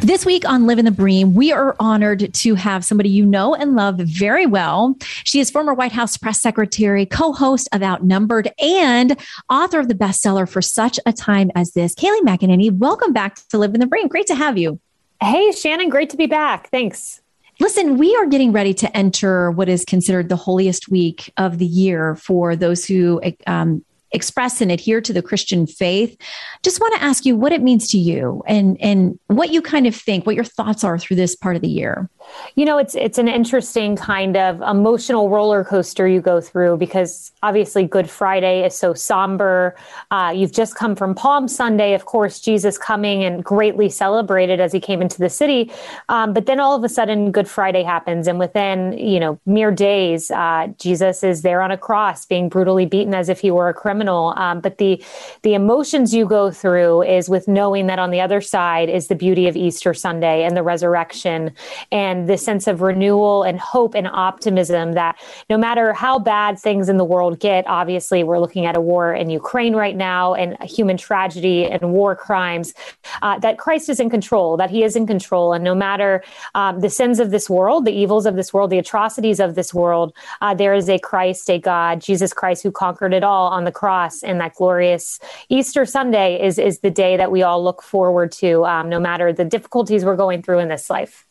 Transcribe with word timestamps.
This 0.00 0.24
week 0.24 0.48
on 0.48 0.64
Live 0.64 0.78
in 0.78 0.84
the 0.84 0.92
Bream, 0.92 1.34
we 1.34 1.52
are 1.52 1.74
honored 1.80 2.32
to 2.32 2.54
have 2.54 2.84
somebody 2.84 3.08
you 3.08 3.26
know 3.26 3.56
and 3.56 3.74
love 3.74 3.96
very 3.98 4.46
well. 4.46 4.96
She 5.24 5.40
is 5.40 5.50
former 5.50 5.74
White 5.74 5.90
House 5.90 6.16
press 6.16 6.40
secretary, 6.40 7.04
co-host 7.04 7.68
of 7.72 7.82
Outnumbered, 7.82 8.52
and 8.60 9.18
author 9.50 9.80
of 9.80 9.88
the 9.88 9.96
bestseller 9.96 10.48
For 10.48 10.62
Such 10.62 11.00
a 11.04 11.12
Time 11.12 11.50
as 11.56 11.72
This. 11.72 11.96
Kayleigh 11.96 12.20
McEnany, 12.20 12.70
welcome 12.70 13.12
back 13.12 13.40
to 13.48 13.58
Live 13.58 13.74
in 13.74 13.80
the 13.80 13.88
Bream. 13.88 14.06
Great 14.06 14.28
to 14.28 14.36
have 14.36 14.56
you. 14.56 14.78
Hey, 15.20 15.50
Shannon, 15.50 15.88
great 15.88 16.10
to 16.10 16.16
be 16.16 16.26
back. 16.26 16.70
Thanks. 16.70 17.20
Listen, 17.58 17.98
we 17.98 18.14
are 18.14 18.26
getting 18.26 18.52
ready 18.52 18.72
to 18.74 18.96
enter 18.96 19.50
what 19.50 19.68
is 19.68 19.84
considered 19.84 20.28
the 20.28 20.36
holiest 20.36 20.88
week 20.88 21.32
of 21.36 21.58
the 21.58 21.66
year 21.66 22.14
for 22.14 22.54
those 22.54 22.84
who 22.84 23.20
um, 23.48 23.84
express 24.12 24.60
and 24.60 24.72
adhere 24.72 25.00
to 25.00 25.12
the 25.12 25.22
Christian 25.22 25.66
faith. 25.66 26.16
Just 26.62 26.80
want 26.80 26.94
to 26.94 27.02
ask 27.02 27.24
you 27.24 27.36
what 27.36 27.52
it 27.52 27.62
means 27.62 27.88
to 27.90 27.98
you 27.98 28.42
and 28.46 28.76
and 28.80 29.18
what 29.26 29.50
you 29.50 29.62
kind 29.62 29.86
of 29.86 29.94
think, 29.94 30.26
what 30.26 30.34
your 30.34 30.44
thoughts 30.44 30.84
are 30.84 30.98
through 30.98 31.16
this 31.16 31.36
part 31.36 31.56
of 31.56 31.62
the 31.62 31.68
year. 31.68 32.10
You 32.54 32.64
know, 32.64 32.78
it's 32.78 32.94
it's 32.94 33.18
an 33.18 33.28
interesting 33.28 33.96
kind 33.96 34.36
of 34.36 34.60
emotional 34.62 35.28
roller 35.28 35.64
coaster 35.64 36.06
you 36.08 36.20
go 36.20 36.40
through 36.40 36.76
because 36.76 37.32
obviously 37.42 37.84
Good 37.84 38.10
Friday 38.10 38.64
is 38.64 38.74
so 38.74 38.94
somber. 38.94 39.76
Uh, 40.10 40.32
you've 40.34 40.52
just 40.52 40.74
come 40.74 40.96
from 40.96 41.14
Palm 41.14 41.48
Sunday, 41.48 41.94
of 41.94 42.04
course, 42.04 42.40
Jesus 42.40 42.78
coming 42.78 43.24
and 43.24 43.44
greatly 43.44 43.88
celebrated 43.88 44.60
as 44.60 44.72
he 44.72 44.80
came 44.80 45.00
into 45.00 45.18
the 45.18 45.30
city. 45.30 45.70
Um, 46.08 46.32
but 46.32 46.46
then 46.46 46.60
all 46.60 46.76
of 46.76 46.84
a 46.84 46.88
sudden, 46.88 47.30
Good 47.30 47.48
Friday 47.48 47.82
happens, 47.82 48.26
and 48.26 48.38
within 48.38 48.96
you 48.98 49.20
know 49.20 49.38
mere 49.46 49.70
days, 49.70 50.30
uh, 50.30 50.68
Jesus 50.78 51.22
is 51.22 51.42
there 51.42 51.62
on 51.62 51.70
a 51.70 51.78
cross, 51.78 52.26
being 52.26 52.48
brutally 52.48 52.86
beaten 52.86 53.14
as 53.14 53.28
if 53.28 53.40
he 53.40 53.50
were 53.50 53.68
a 53.68 53.74
criminal. 53.74 54.34
Um, 54.36 54.60
but 54.60 54.78
the 54.78 55.02
the 55.42 55.54
emotions 55.54 56.14
you 56.14 56.26
go 56.26 56.50
through 56.50 57.02
is 57.02 57.28
with 57.28 57.48
knowing 57.48 57.86
that 57.86 57.98
on 57.98 58.10
the 58.10 58.20
other 58.20 58.40
side 58.40 58.88
is 58.88 59.08
the 59.08 59.14
beauty 59.14 59.48
of 59.48 59.56
Easter 59.56 59.94
Sunday 59.94 60.44
and 60.44 60.56
the 60.56 60.62
resurrection 60.62 61.52
and 61.92 62.17
and 62.18 62.28
this 62.28 62.44
sense 62.44 62.66
of 62.66 62.80
renewal 62.82 63.42
and 63.42 63.58
hope 63.60 63.94
and 63.94 64.08
optimism 64.08 64.92
that 64.92 65.18
no 65.48 65.56
matter 65.56 65.92
how 65.92 66.18
bad 66.18 66.58
things 66.58 66.88
in 66.88 66.96
the 66.96 67.04
world 67.04 67.38
get, 67.38 67.66
obviously 67.66 68.24
we're 68.24 68.38
looking 68.38 68.66
at 68.66 68.76
a 68.76 68.80
war 68.80 69.14
in 69.14 69.30
Ukraine 69.30 69.74
right 69.74 69.96
now 69.96 70.34
and 70.34 70.60
human 70.62 70.96
tragedy 70.96 71.64
and 71.64 71.92
war 71.92 72.16
crimes, 72.16 72.74
uh, 73.22 73.38
that 73.38 73.58
Christ 73.58 73.88
is 73.88 74.00
in 74.00 74.10
control, 74.10 74.56
that 74.56 74.70
he 74.70 74.82
is 74.82 74.96
in 74.96 75.06
control. 75.06 75.52
And 75.52 75.62
no 75.62 75.74
matter 75.74 76.22
um, 76.54 76.80
the 76.80 76.90
sins 76.90 77.20
of 77.20 77.30
this 77.30 77.48
world, 77.48 77.84
the 77.84 77.92
evils 77.92 78.26
of 78.26 78.34
this 78.34 78.52
world, 78.52 78.70
the 78.70 78.78
atrocities 78.78 79.40
of 79.40 79.54
this 79.54 79.72
world, 79.72 80.14
uh, 80.40 80.54
there 80.54 80.74
is 80.74 80.88
a 80.88 80.98
Christ, 80.98 81.48
a 81.50 81.58
God, 81.58 82.00
Jesus 82.00 82.32
Christ, 82.32 82.62
who 82.62 82.72
conquered 82.72 83.14
it 83.14 83.22
all 83.22 83.48
on 83.48 83.64
the 83.64 83.72
cross. 83.72 84.22
And 84.22 84.40
that 84.40 84.54
glorious 84.54 85.20
Easter 85.48 85.84
Sunday 85.84 86.42
is, 86.42 86.58
is 86.58 86.80
the 86.80 86.90
day 86.90 87.16
that 87.16 87.30
we 87.30 87.42
all 87.42 87.62
look 87.62 87.82
forward 87.82 88.32
to, 88.32 88.64
um, 88.64 88.88
no 88.88 88.98
matter 88.98 89.32
the 89.32 89.44
difficulties 89.44 90.04
we're 90.04 90.16
going 90.16 90.42
through 90.42 90.58
in 90.58 90.68
this 90.68 90.90
life. 90.90 91.27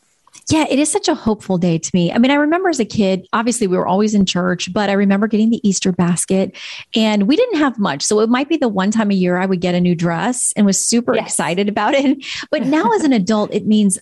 Yeah, 0.50 0.66
it 0.68 0.78
is 0.78 0.90
such 0.90 1.08
a 1.08 1.14
hopeful 1.14 1.58
day 1.58 1.78
to 1.78 1.90
me. 1.92 2.10
I 2.12 2.18
mean, 2.18 2.30
I 2.30 2.34
remember 2.34 2.68
as 2.68 2.80
a 2.80 2.84
kid, 2.84 3.26
obviously 3.32 3.66
we 3.66 3.76
were 3.76 3.86
always 3.86 4.14
in 4.14 4.24
church, 4.24 4.72
but 4.72 4.88
I 4.88 4.94
remember 4.94 5.26
getting 5.26 5.50
the 5.50 5.66
Easter 5.66 5.92
basket 5.92 6.56
and 6.94 7.28
we 7.28 7.36
didn't 7.36 7.58
have 7.58 7.78
much. 7.78 8.02
So 8.02 8.20
it 8.20 8.30
might 8.30 8.48
be 8.48 8.56
the 8.56 8.68
one 8.68 8.90
time 8.90 9.10
a 9.10 9.14
year 9.14 9.36
I 9.36 9.46
would 9.46 9.60
get 9.60 9.74
a 9.74 9.80
new 9.80 9.94
dress 9.94 10.52
and 10.56 10.64
was 10.64 10.84
super 10.84 11.14
yes. 11.14 11.26
excited 11.26 11.68
about 11.68 11.94
it. 11.94 12.24
But 12.50 12.64
now 12.66 12.90
as 12.92 13.04
an 13.04 13.12
adult, 13.12 13.52
it 13.52 13.66
means 13.66 13.98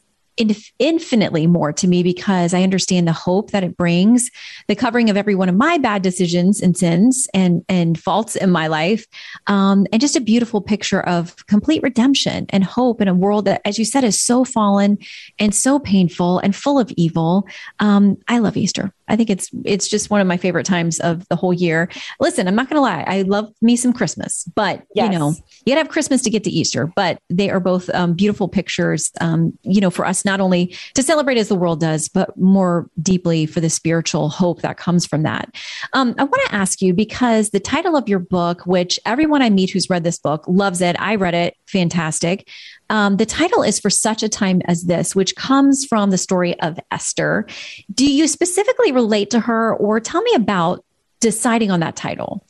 infinitely 0.78 1.46
more 1.46 1.72
to 1.72 1.88
me 1.88 2.02
because 2.02 2.54
I 2.54 2.62
understand 2.62 3.06
the 3.06 3.12
hope 3.12 3.50
that 3.50 3.64
it 3.64 3.76
brings, 3.76 4.30
the 4.68 4.74
covering 4.74 5.10
of 5.10 5.16
every 5.16 5.34
one 5.34 5.48
of 5.48 5.54
my 5.54 5.78
bad 5.78 6.02
decisions 6.02 6.60
and 6.60 6.76
sins 6.76 7.28
and 7.34 7.64
and 7.68 7.98
faults 7.98 8.36
in 8.36 8.50
my 8.50 8.66
life, 8.66 9.06
um, 9.46 9.86
and 9.92 10.00
just 10.00 10.16
a 10.16 10.20
beautiful 10.20 10.60
picture 10.60 11.00
of 11.00 11.34
complete 11.46 11.82
redemption 11.82 12.46
and 12.50 12.64
hope 12.64 13.00
in 13.00 13.08
a 13.08 13.14
world 13.14 13.44
that, 13.44 13.60
as 13.64 13.78
you 13.78 13.84
said, 13.84 14.04
is 14.04 14.20
so 14.20 14.44
fallen 14.44 14.98
and 15.38 15.54
so 15.54 15.78
painful 15.78 16.38
and 16.38 16.54
full 16.54 16.78
of 16.78 16.92
evil. 16.96 17.46
Um, 17.78 18.16
I 18.28 18.38
love 18.38 18.56
Easter. 18.56 18.92
I 19.08 19.16
think 19.16 19.30
it's 19.30 19.50
it's 19.64 19.88
just 19.88 20.10
one 20.10 20.20
of 20.20 20.26
my 20.26 20.36
favorite 20.36 20.66
times 20.66 20.98
of 21.00 21.26
the 21.28 21.36
whole 21.36 21.52
year. 21.52 21.88
Listen, 22.20 22.48
I'm 22.48 22.54
not 22.54 22.68
going 22.68 22.76
to 22.76 22.82
lie, 22.82 23.04
I 23.06 23.22
love 23.22 23.52
me 23.60 23.76
some 23.76 23.92
Christmas, 23.92 24.44
but 24.54 24.84
yes. 24.94 25.12
you 25.12 25.18
know, 25.18 25.34
you 25.64 25.74
got 25.74 25.74
to 25.74 25.80
have 25.80 25.88
Christmas 25.88 26.22
to 26.22 26.30
get 26.30 26.44
to 26.44 26.50
Easter. 26.50 26.86
But 26.86 27.20
they 27.28 27.50
are 27.50 27.60
both 27.60 27.88
um, 27.90 28.14
beautiful 28.14 28.48
pictures, 28.48 29.10
um, 29.20 29.56
you 29.62 29.80
know, 29.80 29.90
for 29.90 30.04
us 30.04 30.24
not 30.24 30.40
only 30.40 30.74
to 30.94 31.02
celebrate 31.02 31.38
as 31.38 31.48
the 31.48 31.54
world 31.54 31.80
does, 31.80 32.08
but 32.08 32.36
more 32.36 32.88
deeply 33.00 33.46
for 33.46 33.60
the 33.60 33.70
spiritual 33.70 34.28
hope 34.28 34.62
that 34.62 34.76
comes 34.76 35.06
from 35.06 35.22
that. 35.22 35.54
Um, 35.92 36.14
I 36.18 36.24
want 36.24 36.42
to 36.46 36.54
ask 36.54 36.82
you 36.82 36.92
because 36.92 37.50
the 37.50 37.60
title 37.60 37.96
of 37.96 38.08
your 38.08 38.18
book, 38.18 38.62
which 38.66 38.98
everyone 39.04 39.42
I 39.42 39.50
meet 39.50 39.70
who's 39.70 39.90
read 39.90 40.04
this 40.04 40.18
book 40.18 40.44
loves 40.46 40.80
it, 40.80 40.96
I 40.98 41.16
read 41.16 41.34
it, 41.34 41.56
fantastic. 41.66 42.48
Um, 42.88 43.16
the 43.16 43.26
title 43.26 43.62
is 43.62 43.80
For 43.80 43.90
Such 43.90 44.22
a 44.22 44.28
Time 44.28 44.62
as 44.66 44.84
This, 44.84 45.14
which 45.14 45.34
comes 45.36 45.84
from 45.84 46.10
the 46.10 46.18
story 46.18 46.58
of 46.60 46.78
Esther. 46.90 47.46
Do 47.92 48.10
you 48.10 48.28
specifically 48.28 48.92
relate 48.92 49.30
to 49.30 49.40
her, 49.40 49.74
or 49.74 50.00
tell 50.00 50.22
me 50.22 50.32
about 50.34 50.84
deciding 51.20 51.70
on 51.70 51.80
that 51.80 51.96
title? 51.96 52.46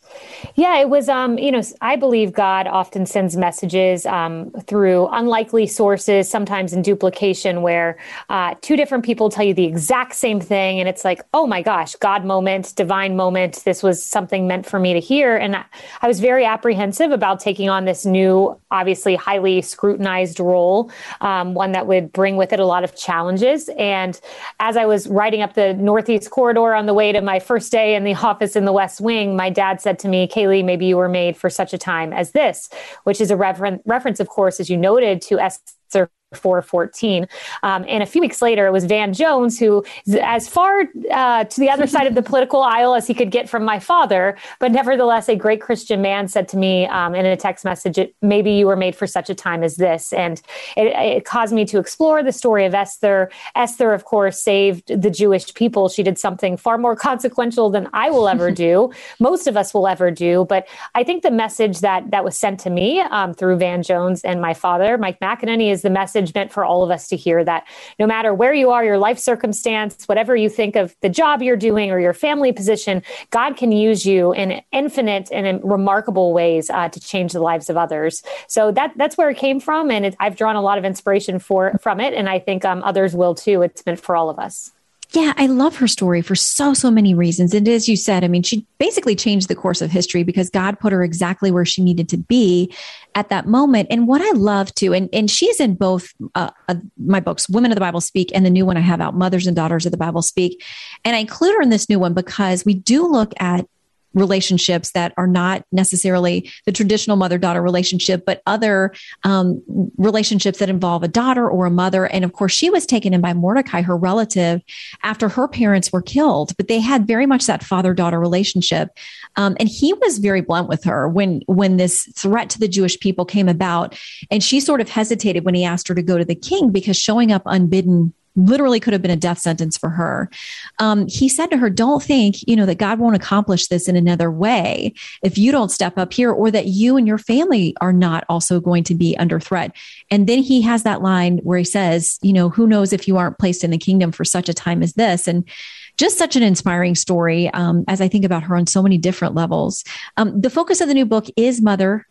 Yeah, 0.55 0.79
it 0.79 0.89
was, 0.89 1.09
um, 1.09 1.39
you 1.39 1.51
know, 1.51 1.63
I 1.81 1.97
believe 1.97 2.33
God 2.33 2.67
often 2.67 3.07
sends 3.07 3.37
messages 3.37 4.07
um, 4.07 4.51
through 4.67 5.09
unlikely 5.09 5.67
sources, 5.67 6.29
sometimes 6.29 6.73
in 6.73 6.83
duplication, 6.83 7.63
where 7.63 7.99
uh, 8.29 8.55
two 8.61 8.77
different 8.77 9.05
people 9.05 9.31
tell 9.31 9.45
you 9.45 9.55
the 9.55 9.65
exact 9.65 10.15
same 10.15 10.41
thing. 10.41 10.81
And 10.81 10.89
it's 10.89 11.05
like, 11.05 11.23
oh 11.35 11.47
my 11.47 11.63
gosh, 11.63 11.95
God 11.97 12.25
moment, 12.25 12.75
divine 12.77 13.17
moment. 13.17 13.63
This 13.65 13.83
was 13.83 14.03
something 14.03 14.47
meant 14.47 14.67
for 14.67 14.79
me 14.79 14.93
to 14.95 15.01
hear. 15.01 15.37
And 15.37 15.57
I, 15.57 15.65
I 16.03 16.09
was 16.09 16.21
very 16.21 16.45
apprehensive 16.45 17.11
about 17.11 17.41
taking 17.41 17.69
on 17.69 17.85
this 17.85 18.07
new, 18.07 18.59
obviously 18.71 19.15
highly 19.15 19.63
scrutinized 19.63 20.41
role, 20.41 20.91
um, 21.21 21.55
one 21.55 21.73
that 21.73 21.87
would 21.87 22.13
bring 22.13 22.37
with 22.37 22.53
it 22.53 22.61
a 22.61 22.67
lot 22.67 22.85
of 22.85 22.97
challenges. 22.97 23.69
And 23.79 24.19
as 24.61 24.77
I 24.77 24.87
was 24.87 25.09
riding 25.09 25.43
up 25.43 25.55
the 25.55 25.75
Northeast 25.75 26.31
corridor 26.31 26.75
on 26.75 26.87
the 26.87 26.95
way 26.95 27.13
to 27.13 27.21
my 27.21 27.39
first 27.39 27.71
day 27.73 27.95
in 27.95 28.05
the 28.05 28.15
office 28.27 28.57
in 28.57 28.65
the 28.65 28.73
West 28.73 29.01
Wing, 29.01 29.37
my 29.37 29.51
dad 29.51 29.81
said 29.81 29.99
to 30.01 30.06
to 30.07 30.11
me, 30.11 30.27
Kayleigh, 30.27 30.65
maybe 30.65 30.87
you 30.87 30.97
were 30.97 31.09
made 31.09 31.37
for 31.37 31.51
such 31.51 31.73
a 31.73 31.79
time 31.79 32.13
as 32.13 32.33
this, 32.33 32.69
which 33.05 33.21
is 33.21 33.31
a 33.31 33.37
refer- 33.37 33.81
reference, 33.85 34.21
of 34.21 34.29
course, 34.29 34.61
as 34.61 34.71
you 34.71 34.77
noted, 34.77 35.21
to 35.23 35.39
Esther 35.39 36.11
414. 36.35 37.29
Um, 37.63 37.85
and 37.89 38.03
a 38.03 38.07
few 38.07 38.21
weeks 38.21 38.43
later, 38.43 38.67
it 38.67 38.73
was 38.73 38.85
Van 38.85 39.13
Jones, 39.13 39.59
who 39.59 39.85
is 40.07 40.17
as 40.17 40.49
far 40.49 40.85
uh, 41.11 41.45
to 41.45 41.61
the 41.61 41.71
other 41.71 41.87
side 41.87 42.07
of 42.07 42.15
the 42.15 42.23
political 42.23 42.63
aisle 42.63 42.95
as 42.95 43.07
he 43.07 43.15
could 43.15 43.31
get 43.31 43.49
from 43.49 43.65
my 43.65 43.79
father, 43.79 44.37
but 44.59 44.73
nevertheless, 44.73 45.29
a 45.29 45.37
great 45.37 45.61
Christian 45.61 46.03
man 46.03 46.27
said 46.27 46.49
to 46.49 46.57
me 46.57 46.87
um, 46.87 47.15
in 47.15 47.25
a 47.25 47.37
text 47.37 47.65
message, 47.65 47.99
maybe 48.23 48.51
you 48.53 48.67
were 48.67 48.77
made 48.77 48.97
for 48.97 49.07
such 49.07 49.31
a 49.31 49.35
time 49.35 49.63
as 49.63 49.77
this. 49.77 50.13
And 50.13 50.43
it, 50.77 50.87
it, 50.87 51.25
caused 51.25 51.53
me 51.53 51.65
to 51.67 51.79
explore 51.79 52.23
the 52.23 52.33
story 52.33 52.65
of 52.67 52.75
Esther. 52.75 53.31
Esther, 53.55 53.93
of 53.93 54.05
course, 54.05 54.41
saved 54.43 54.89
the 54.89 55.11
Jewish 55.11 55.53
people. 55.55 55.89
She 55.89 56.03
did 56.03 56.19
something 56.19 56.57
far 56.57 56.79
more 56.79 56.97
consequential 57.07 57.71
than 57.71 57.89
I 57.93 58.11
will 58.11 58.29
ever 58.29 58.51
do, 58.51 58.93
most 59.21 59.47
of 59.47 59.57
us 59.57 59.73
will 59.73 59.87
ever 59.87 60.11
do. 60.11 60.45
But 60.49 60.67
I 60.95 61.05
think 61.05 61.23
the 61.23 61.31
message 61.31 61.81
that, 61.81 62.11
that 62.11 62.25
was 62.25 62.37
sent 62.37 62.61
to 62.61 62.71
me 62.71 63.01
um, 63.01 63.33
through 63.33 63.59
Van 63.59 63.83
Jones 63.83 64.23
and 64.23 64.41
my 64.41 64.55
father, 64.55 64.99
Mike 64.99 65.21
McEnany, 65.21 65.71
is 65.71 65.83
the 65.83 65.91
message 65.91 66.16
message 66.17 66.35
meant 66.35 66.53
for 66.53 66.65
all 66.65 66.83
of 66.83 66.91
us 66.91 67.09
to 67.09 67.17
hear 67.17 67.45
that 67.45 67.67
no 67.99 68.07
matter 68.07 68.33
where 68.33 68.55
you 68.55 68.71
are, 68.71 68.85
your 68.85 68.99
life 68.99 69.19
circumstance, 69.19 70.05
whatever 70.07 70.35
you 70.35 70.49
think 70.49 70.77
of 70.77 70.97
the 71.03 71.09
job 71.09 71.43
you're 71.43 71.57
doing 71.57 71.91
or 71.91 72.01
your 72.01 72.15
family 72.15 72.53
position, 72.53 73.03
God 73.31 73.57
can 73.57 73.73
use 73.73 74.07
you 74.07 74.33
in 74.33 74.63
infinite 74.73 75.29
and 75.31 75.47
in 75.47 75.61
remarkable 75.61 76.33
ways 76.33 76.71
uh, 76.71 76.89
to 76.89 77.01
change 77.01 77.33
the 77.33 77.41
lives 77.41 77.69
of 77.69 77.77
others. 77.77 78.23
So 78.49 78.73
that 78.73 78.93
that's 78.97 79.19
where 79.19 79.31
it 79.31 79.37
came 79.37 79.61
from, 79.61 79.91
and 79.91 80.07
it, 80.07 80.17
I've 80.19 80.37
drawn 80.37 80.57
a 80.57 80.63
lot 80.63 80.79
of 80.79 80.85
inspiration 80.85 81.39
for 81.39 81.77
from 81.81 82.01
it, 82.01 82.15
and 82.15 82.29
I 82.29 82.39
think 82.39 82.65
um, 82.65 82.83
others 82.83 83.15
will 83.15 83.35
too. 83.35 83.63
It's 83.63 83.85
meant 83.85 84.01
for 84.01 84.17
all 84.17 84.31
of 84.31 84.39
us. 84.39 84.73
Yeah, 85.13 85.33
I 85.37 85.47
love 85.47 85.77
her 85.77 85.87
story 85.87 86.21
for 86.21 86.35
so, 86.35 86.75
so 86.75 86.91
many 86.91 87.15
reasons. 87.15 87.55
And 87.55 87.67
as 87.69 87.89
you 87.89 87.97
said, 87.97 88.25
I 88.25 88.29
mean, 88.29 88.43
she 88.43 88.67
basically 88.79 89.15
changed 89.15 89.49
the 89.49 89.55
course 89.55 89.81
of 89.81 89.91
history 89.91 90.25
because 90.25 90.51
God 90.51 90.81
put 90.81 90.93
her 90.93 91.03
exactly 91.03 91.51
where 91.51 91.65
she 91.65 91.83
needed 91.83 92.09
to 92.11 92.17
be 92.17 92.75
at 93.15 93.29
that 93.29 93.47
moment. 93.47 93.87
And 93.91 94.09
what 94.09 94.21
I 94.21 94.31
love 94.37 94.75
too, 94.75 94.93
and, 94.93 95.09
and 95.13 95.31
she's 95.31 95.61
in 95.61 95.75
both 95.75 96.13
uh, 96.35 96.51
uh, 96.69 96.75
my 96.99 97.21
books, 97.21 97.49
Women 97.49 97.71
of 97.71 97.77
the 97.77 97.81
Bible 97.81 98.01
Speak, 98.01 98.31
and 98.35 98.45
the 98.45 98.51
new 98.51 98.67
one 98.67 98.77
I 98.77 98.81
have 98.81 99.01
out, 99.01 99.15
Mothers 99.15 99.47
and 99.47 99.55
Daughters 99.55 99.87
of 99.87 99.93
the 99.93 99.99
Bible 99.99 100.23
Speak. 100.23 100.63
And 101.05 101.15
I 101.15 101.21
include 101.21 101.55
her 101.55 101.63
in 101.63 101.71
this 101.71 101.89
new 101.89 102.01
one 102.01 102.13
because 102.13 102.65
we 102.65 102.75
do 102.75 103.07
look 103.07 103.33
at 103.39 103.67
relationships 104.15 104.93
that 104.93 105.13
are 105.17 105.27
not 105.27 105.65
necessarily 105.73 106.51
the 106.65 106.73
traditional 106.73 107.17
mother 107.17 107.39
daughter 107.39 107.63
relationship, 107.63 108.25
but 108.25 108.43
other 108.47 108.93
um, 109.25 109.63
relationships 109.99 110.59
that 110.59 110.69
involve 110.69 111.03
a 111.03 111.09
daughter 111.09 111.49
or 111.49 111.67
a 111.67 111.71
mother. 111.71 112.07
And 112.07 112.25
of 112.25 112.33
course, 112.33 112.53
she 112.53 112.71
was 112.71 112.87
taken 112.87 113.13
in 113.13 113.21
by 113.21 113.35
Mordecai, 113.35 113.83
her 113.83 113.97
relative, 113.97 114.63
after 115.03 115.29
her 115.29 115.47
parents 115.49 115.93
were 115.93 116.03
killed, 116.03 116.57
but 116.57 116.69
they 116.69 116.81
had 116.81 117.07
very 117.07 117.27
much 117.27 117.47
that 117.47 117.63
father 117.63 117.95
daughter 117.95 118.19
relationship. 118.19 118.91
Um, 119.37 119.57
and 119.61 119.69
he 119.69 119.93
was 119.93 120.19
very 120.19 120.41
blunt 120.41 120.69
with 120.69 120.85
her 120.85 121.09
when 121.09 121.43
when 121.47 121.77
this 121.77 122.05
threat 122.17 122.49
to 122.51 122.59
the 122.59 122.69
Jewish 122.69 122.99
people 122.99 123.25
came 123.25 123.49
about, 123.49 123.99
and 124.31 124.43
she 124.43 124.61
sort 124.61 124.81
of 124.81 124.89
hesitated 124.89 125.45
when 125.45 125.55
he 125.55 125.65
asked 125.65 125.89
her 125.89 125.95
to 125.95 126.03
go 126.03 126.17
to 126.17 126.25
the 126.25 126.35
king 126.35 126.71
because 126.71 126.97
showing 126.97 127.33
up 127.33 127.43
unbidden 127.45 128.15
literally 128.37 128.79
could 128.79 128.93
have 128.93 129.03
been 129.03 129.11
a 129.11 129.17
death 129.17 129.39
sentence 129.39 129.77
for 129.77 129.89
her. 129.91 130.31
Um, 130.79 131.07
he 131.09 131.29
said 131.29 131.51
to 131.51 131.57
her, 131.57 131.71
Don't 131.71 132.03
think, 132.03 132.37
you 132.47 132.55
know, 132.55 132.67
that 132.67 132.79
God 132.79 132.99
won't 132.99 133.17
accomplish 133.17 133.67
this 133.69 133.89
in 133.89 133.97
another 133.97 134.31
way 134.31 134.93
if 135.23 135.37
you 135.39 135.51
don't 135.51 135.71
step 135.71 135.99
up 135.99 136.13
here, 136.13 136.31
or 136.31 136.51
that 136.51 136.67
you 136.67 136.97
and 136.97 137.07
your 137.07 137.19
family 137.19 137.75
are 137.81 137.93
not 137.93 138.25
also 138.29 138.61
going 138.61 138.85
to 138.85 138.95
be 138.95 139.17
under 139.17 139.41
threat. 139.41 139.75
And 140.11 140.27
then 140.27 140.39
he 140.39 140.63
has 140.63 140.83
that 140.85 141.03
line 141.03 141.39
where 141.39 141.59
he 141.59 141.65
says, 141.65 142.19
You 142.23 142.33
know, 142.33 142.49
who 142.49 142.67
knows 142.67 142.93
if 142.93 143.09
you 143.09 143.17
aren't 143.17 143.39
placed 143.39 143.65
in 143.65 143.71
the 143.71 143.79
kingdom 143.79 144.13
for 144.13 144.25
such 144.25 144.49
a 144.49 144.55
time 144.55 144.83
as 144.83 144.93
this? 144.95 145.27
And 145.27 145.49
just 145.97 146.19
such 146.19 146.37
an 146.37 146.43
inspiring 146.43 146.95
story 146.95 147.49
um, 147.51 147.85
as 147.89 148.01
I 148.01 148.09
think 148.09 148.25
about 148.25 148.43
her 148.45 148.57
on 148.57 148.67
so 148.67 148.83
many 148.83 148.99
different 148.99 149.35
levels. 149.35 149.85
Um, 150.17 150.41
the 150.41 150.51
focus 150.51 150.81
of 150.81 150.89
the 150.89 150.95
new 150.95 151.07
book 151.07 151.27
is 151.37 151.63
motherhood 151.63 152.05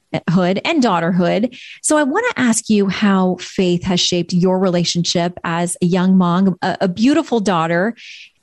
and 0.64 0.84
daughterhood. 0.84 1.60
So 1.82 1.98
I 1.98 2.04
want 2.04 2.26
to 2.36 2.42
ask 2.42 2.70
you 2.70 2.88
how 2.88 3.36
faith 3.36 3.84
has 3.84 4.00
shaped 4.00 4.34
your 4.34 4.60
relationship 4.60 5.38
as 5.44 5.78
a 5.82 5.86
young 5.86 6.18
mom, 6.18 6.58
a, 6.62 6.78
a 6.82 6.88
beautiful 6.88 7.40
daughter, 7.40 7.96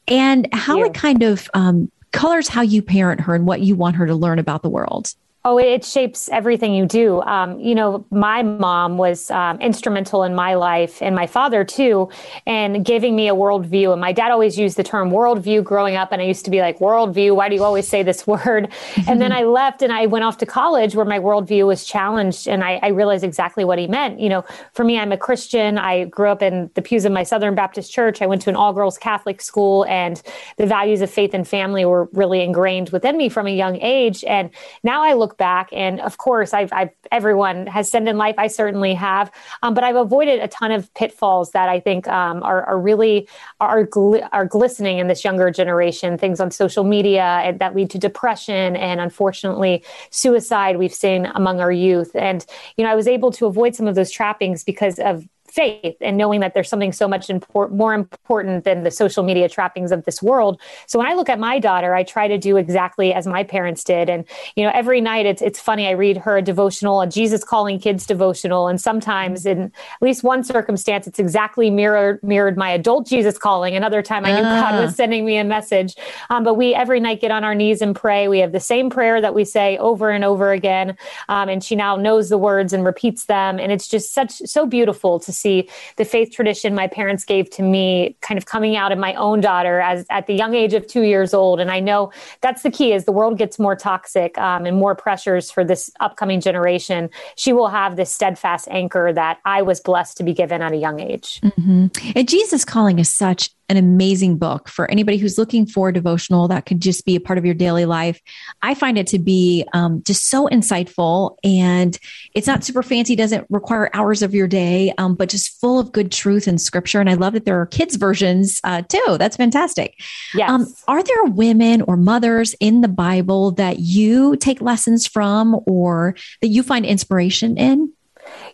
and 0.09 0.49
how 0.53 0.79
yeah. 0.79 0.87
it 0.87 0.94
kind 0.94 1.23
of 1.23 1.49
um, 1.55 1.91
colors 2.12 2.49
how 2.49 2.62
you 2.62 2.83
parent 2.83 3.21
her 3.23 3.35
and 3.35 3.47
what 3.47 3.61
you 3.61 3.75
want 3.75 3.97
her 3.97 4.06
to 4.06 4.15
learn 4.15 4.39
about 4.39 4.62
the 4.62 4.69
world. 4.69 5.12
Oh, 5.44 5.59
it 5.59 5.85
shapes 5.85 6.29
everything 6.29 6.73
you 6.73 6.87
do. 6.87 7.21
Um, 7.23 7.59
you 7.59 7.75
know, 7.75 8.05
my 8.12 8.44
mom 8.44 8.97
was 8.97 9.29
um, 9.33 9.61
instrumental 9.61 10.23
in 10.23 10.37
my 10.37 10.55
life 10.55 11.03
and 11.03 11.17
my 11.17 11.27
father 11.27 11.65
too, 11.65 12.11
and 12.47 12.85
giving 12.85 13.17
me 13.17 13.29
a 13.29 13.35
worldview. 13.35 13.91
And 13.91 14.00
my 14.00 14.12
dad 14.12 14.31
always 14.31 14.56
used 14.56 14.77
the 14.77 14.85
term 14.85 15.11
worldview 15.11 15.65
growing 15.65 15.97
up. 15.97 16.12
And 16.12 16.23
I 16.23 16.27
used 16.27 16.44
to 16.44 16.50
be 16.53 16.61
like, 16.61 16.79
worldview, 16.79 17.35
why 17.35 17.49
do 17.49 17.56
you 17.56 17.65
always 17.65 17.89
say 17.89 18.05
this 18.05 18.25
word? 18.27 18.73
and 19.09 19.21
then 19.21 19.33
I 19.41 19.43
left 19.43 19.83
and 19.83 19.93
I 19.93 20.06
went 20.06 20.25
off 20.25 20.39
to 20.39 20.47
college 20.47 20.94
where 20.94 21.05
my 21.05 21.19
worldview 21.19 21.67
was 21.67 21.85
challenged. 21.85 22.47
And 22.47 22.62
I, 22.62 22.79
I 22.81 22.89
realized 22.89 23.25
exactly 23.25 23.65
what 23.65 23.81
he 23.81 23.89
meant. 23.89 24.21
You 24.21 24.29
know, 24.29 24.44
for 24.75 24.85
me, 24.85 24.97
I'm 24.97 25.11
a 25.11 25.19
Christian. 25.19 25.77
I 25.77 26.05
grew 26.05 26.29
up 26.29 26.43
in 26.43 26.71
the 26.75 26.83
pews 26.83 27.05
of 27.05 27.11
my 27.11 27.25
Southern 27.25 27.56
Baptist 27.56 27.93
church. 27.93 28.23
I 28.23 28.27
went 28.27 28.43
to 28.43 28.50
an 28.50 28.55
all 28.55 28.73
girls 28.73 28.97
Catholic 28.97 29.41
school, 29.41 29.87
and 29.87 30.23
the 30.56 30.67
values 30.67 31.00
of 31.00 31.11
faith 31.11 31.35
and 31.35 31.49
family 31.49 31.85
were 31.85 32.09
really 32.12 32.43
ingrained 32.43 32.91
within 32.91 33.17
me 33.17 33.29
from 33.29 33.49
a 33.49 33.50
young 33.50 33.77
age. 33.81 34.23
And 34.23 34.50
now 34.85 35.03
I 35.03 35.15
look 35.15 35.31
look 35.32 35.38
back, 35.38 35.69
and 35.73 36.00
of 36.00 36.19
course, 36.19 36.52
I've, 36.52 36.73
I've 36.73 36.90
everyone 37.11 37.67
has 37.67 37.90
sinned 37.90 38.08
in 38.08 38.19
life. 38.19 38.34
I 38.38 38.49
certainly 38.49 38.94
have, 38.94 39.31
um, 39.62 39.75
but 39.75 39.84
I've 39.84 39.96
avoided 39.96 40.40
a 40.40 40.49
ton 40.49 40.73
of 40.73 40.93
pitfalls 40.94 41.52
that 41.52 41.69
I 41.69 41.81
think 41.81 42.06
um, 42.08 42.43
are, 42.43 42.64
are 42.64 42.79
really 42.79 43.29
are 43.61 43.87
gl- 43.87 44.29
are 44.32 44.44
glistening 44.44 44.99
in 44.99 45.08
this 45.08 45.25
younger 45.25 45.50
generation. 45.50 46.19
Things 46.19 46.40
on 46.40 46.50
social 46.50 46.84
media 46.84 47.55
that 47.58 47.75
lead 47.75 47.90
to 47.90 47.99
depression 47.99 48.76
and 48.76 49.00
unfortunately 49.00 49.84
suicide. 50.11 50.76
We've 50.76 50.94
seen 50.94 51.26
among 51.26 51.61
our 51.61 51.73
youth, 51.73 52.14
and 52.14 52.44
you 52.76 52.84
know, 52.84 52.90
I 52.90 52.94
was 52.94 53.08
able 53.08 53.31
to 53.32 53.46
avoid 53.46 53.75
some 53.75 53.88
of 53.88 53.94
those 53.94 54.11
trappings 54.11 54.64
because 54.64 54.99
of 54.99 55.26
faith 55.52 55.96
and 56.00 56.16
knowing 56.16 56.40
that 56.40 56.54
there's 56.54 56.69
something 56.69 56.93
so 56.93 57.06
much 57.06 57.31
more 57.54 57.93
important 57.93 58.64
than 58.64 58.84
the 58.84 58.90
social 58.90 59.22
media 59.22 59.49
trappings 59.49 59.93
of 59.93 60.04
this 60.06 60.22
world. 60.22 60.58
So 60.87 60.99
when 60.99 61.06
I 61.06 61.12
look 61.12 61.28
at 61.28 61.38
my 61.38 61.58
daughter, 61.58 61.94
I 61.94 62.04
try 62.04 62.26
to 62.26 62.38
do 62.38 62.56
exactly 62.56 63.12
as 63.12 63.26
my 63.26 63.44
parents 63.44 63.84
did. 63.84 64.08
And, 64.08 64.25
you 64.56 64.64
know, 64.64 64.70
every 64.75 65.02
night 65.02 65.26
it's, 65.26 65.43
it's 65.43 65.60
funny. 65.60 65.87
I 65.87 65.90
read 65.90 66.16
her 66.16 66.38
a 66.38 66.43
devotional, 66.43 67.02
a 67.02 67.06
Jesus 67.06 67.44
calling 67.44 67.78
kids 67.78 68.06
devotional. 68.06 68.66
And 68.66 68.81
sometimes 68.81 69.44
in 69.44 69.64
at 69.64 69.72
least 70.00 70.25
one 70.25 70.43
circumstance, 70.43 71.06
it's 71.06 71.19
exactly 71.19 71.69
mirrored, 71.69 72.22
mirrored 72.22 72.56
my 72.56 72.70
adult 72.70 73.06
Jesus 73.06 73.37
calling. 73.37 73.76
Another 73.76 74.00
time 74.00 74.25
I 74.25 74.32
knew 74.32 74.46
uh. 74.46 74.60
God 74.60 74.81
was 74.81 74.93
ah. 74.93 74.94
sending 74.94 75.26
me 75.26 75.37
a 75.37 75.44
message. 75.44 75.96
Um, 76.31 76.44
but 76.44 76.55
we 76.55 76.75
every 76.75 76.98
night 76.98 77.20
get 77.20 77.31
on 77.31 77.44
our 77.44 77.55
knees 77.55 77.82
and 77.82 77.94
pray. 77.94 78.26
We 78.26 78.38
have 78.38 78.52
the 78.52 78.60
same 78.60 78.88
prayer 78.88 79.20
that 79.20 79.34
we 79.34 79.44
say 79.44 79.76
over 79.76 80.08
and 80.08 80.25
over 80.25 80.50
again. 80.50 80.96
Um, 81.28 81.50
and 81.50 81.62
she 81.62 81.76
now 81.76 81.96
knows 81.96 82.31
the 82.31 82.38
words 82.38 82.72
and 82.72 82.87
repeats 82.87 83.26
them. 83.26 83.58
And 83.58 83.70
it's 83.70 83.87
just 83.87 84.14
such, 84.14 84.32
so 84.32 84.64
beautiful 84.64 85.20
to 85.20 85.32
see 85.32 85.42
the 85.43 86.05
faith 86.05 86.33
tradition 86.33 86.75
my 86.75 86.87
parents 86.87 87.25
gave 87.25 87.50
to 87.50 87.62
me 87.62 88.17
kind 88.21 88.39
of 88.39 88.47
coming 88.47 88.77
out 88.77 88.93
of 88.93 88.99
my 88.99 89.15
own 89.15 89.41
daughter 89.41 89.81
as 89.81 90.06
at 90.11 90.27
the 90.27 90.35
young 90.35 90.55
age 90.55 90.75
of 90.75 90.87
two 90.87 91.03
years 91.03 91.35
old. 91.35 91.61
And 91.61 91.71
I 91.71 91.81
know 91.81 92.12
that's 92.41 92.62
the 92.62 92.71
key 92.71 92.93
as 92.93 93.05
the 93.05 93.12
world 93.12 93.39
gets 93.39 93.59
more 93.59 93.77
toxic 93.77 94.37
um, 94.39 94.67
and 94.67 94.77
more 94.77 94.94
pressures 94.94 95.50
for 95.50 95.65
this 95.65 95.91
upcoming 96.00 96.41
generation, 96.41 97.11
she 97.37 97.53
will 97.53 97.69
have 97.69 97.97
this 97.97 98.12
steadfast 98.12 98.69
anchor 98.71 99.12
that 99.12 99.39
I 99.44 99.62
was 99.62 99.81
blessed 99.81 100.17
to 100.19 100.23
be 100.23 100.33
given 100.33 100.62
at 100.62 100.73
a 100.73 100.77
young 100.77 101.00
age. 101.00 101.41
Mm-hmm. 101.41 101.87
And 102.17 102.29
Jesus 102.29 102.65
Calling 102.65 102.99
is 102.99 103.11
such 103.11 103.50
an 103.69 103.76
amazing 103.76 104.37
book 104.37 104.69
for 104.69 104.91
anybody 104.91 105.17
who's 105.17 105.38
looking 105.38 105.67
for 105.67 105.88
a 105.88 105.93
devotional 105.93 106.49
that 106.49 106.67
could 106.67 106.81
just 106.81 107.05
be 107.05 107.17
a 107.17 107.20
part 107.20 107.38
of 107.38 107.44
your 107.44 107.55
daily 107.55 107.85
life. 107.85 108.20
I 108.61 108.75
find 108.75 108.99
it 108.99 109.06
to 109.09 109.19
be 109.19 109.67
um, 109.73 110.03
just 110.05 110.29
so 110.29 110.47
insightful 110.49 111.37
and 111.43 111.99
it's 112.35 112.47
not 112.47 112.64
super 112.64 112.82
fancy, 112.82 113.17
doesn't 113.17 113.47
require 113.50 113.91
hours 113.94 114.23
of 114.23 114.35
your 114.35 114.47
day, 114.47 114.93
um, 114.99 115.14
but 115.14 115.29
just 115.29 115.61
full 115.61 115.79
of 115.79 115.93
good 115.93 116.12
truth 116.12 116.47
and 116.47 116.61
scripture. 116.61 117.00
And 117.00 117.09
I 117.09 117.14
love 117.14 117.32
that 117.32 117.44
there 117.44 117.61
are 117.61 117.67
kids' 117.67 117.97
versions 117.97 118.61
uh, 118.64 118.82
too. 118.82 119.17
That's 119.19 119.37
fantastic. 119.37 120.00
Yes. 120.35 120.50
Um, 120.50 120.67
are 120.88 121.03
there 121.03 121.25
women 121.25 121.82
or 121.82 121.97
mothers 121.97 122.55
in 122.61 122.81
the 122.81 122.88
Bible 122.88 123.53
that 123.53 123.79
you 123.79 124.37
take 124.37 124.61
lessons 124.61 125.06
from 125.06 125.61
or 125.67 126.15
that 126.41 126.49
you 126.49 126.62
find 126.62 126.85
inspiration 126.85 127.56
in? 127.56 127.93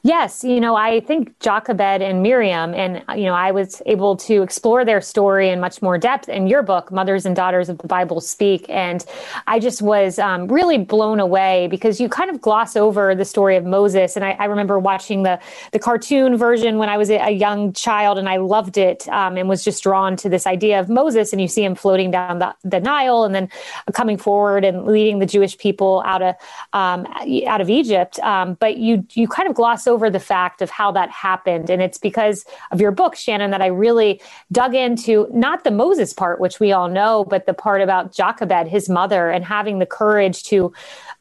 Yes, 0.02 0.44
you 0.44 0.60
know, 0.60 0.76
I 0.76 1.00
think 1.00 1.38
Jochebed 1.40 1.80
and 1.80 2.22
Miriam, 2.22 2.72
and 2.72 3.02
you 3.18 3.24
know, 3.24 3.34
I 3.34 3.50
was 3.50 3.82
able 3.86 4.16
to 4.18 4.42
explore 4.42 4.84
their 4.84 5.00
story 5.00 5.48
in 5.50 5.58
much 5.58 5.82
more 5.82 5.98
depth 5.98 6.28
in 6.28 6.46
your 6.46 6.62
book, 6.62 6.92
Mothers 6.92 7.26
and 7.26 7.34
Daughters 7.34 7.68
of 7.68 7.78
the 7.78 7.88
Bible 7.88 8.20
Speak, 8.20 8.64
and 8.68 9.04
I 9.48 9.58
just 9.58 9.82
was 9.82 10.20
um, 10.20 10.46
really 10.46 10.78
blown 10.78 11.18
away 11.18 11.66
because 11.68 12.00
you 12.00 12.08
kind 12.08 12.30
of 12.30 12.40
gloss 12.40 12.76
over 12.76 13.14
the 13.14 13.24
story 13.24 13.56
of 13.56 13.64
Moses, 13.64 14.14
and 14.14 14.24
I, 14.24 14.32
I 14.32 14.44
remember 14.44 14.78
watching 14.78 15.24
the 15.24 15.40
the 15.72 15.80
cartoon 15.80 16.36
version 16.36 16.78
when 16.78 16.88
I 16.88 16.96
was 16.96 17.10
a, 17.10 17.38
young 17.38 17.72
child, 17.72 18.18
and 18.18 18.28
I 18.28 18.36
loved 18.38 18.78
it 18.78 19.06
um, 19.08 19.36
and 19.36 19.48
was 19.48 19.62
just 19.62 19.82
drawn 19.82 20.16
to 20.16 20.28
this 20.28 20.46
idea 20.46 20.80
of 20.80 20.88
Moses, 20.88 21.32
and 21.32 21.40
you 21.40 21.48
see 21.48 21.62
him 21.62 21.74
floating 21.74 22.10
down 22.10 22.38
the, 22.38 22.54
the 22.64 22.80
Nile, 22.80 23.24
and 23.24 23.34
then 23.34 23.48
coming 23.92 24.16
forward 24.16 24.64
and 24.64 24.86
leading 24.86 25.18
the 25.18 25.26
Jewish 25.26 25.58
people 25.58 26.02
out 26.06 26.22
of 26.22 26.34
um, 26.72 27.06
out 27.46 27.60
of 27.60 27.68
Egypt, 27.68 28.20
um, 28.20 28.54
but 28.54 28.76
you 28.76 29.04
you 29.14 29.26
kind 29.26 29.48
of 29.48 29.54
gloss 29.54 29.87
over 29.88 30.10
the 30.10 30.20
fact 30.20 30.62
of 30.62 30.70
how 30.70 30.92
that 30.92 31.10
happened. 31.10 31.70
And 31.70 31.82
it's 31.82 31.98
because 31.98 32.44
of 32.70 32.80
your 32.80 32.92
book, 32.92 33.16
Shannon, 33.16 33.50
that 33.50 33.62
I 33.62 33.66
really 33.66 34.20
dug 34.52 34.74
into 34.74 35.26
not 35.32 35.64
the 35.64 35.70
Moses 35.70 36.12
part, 36.12 36.40
which 36.40 36.60
we 36.60 36.72
all 36.72 36.88
know, 36.88 37.24
but 37.24 37.46
the 37.46 37.54
part 37.54 37.80
about 37.80 38.12
Jochebed, 38.12 38.68
his 38.68 38.88
mother, 38.88 39.30
and 39.30 39.44
having 39.44 39.78
the 39.78 39.86
courage 39.86 40.42
to 40.44 40.72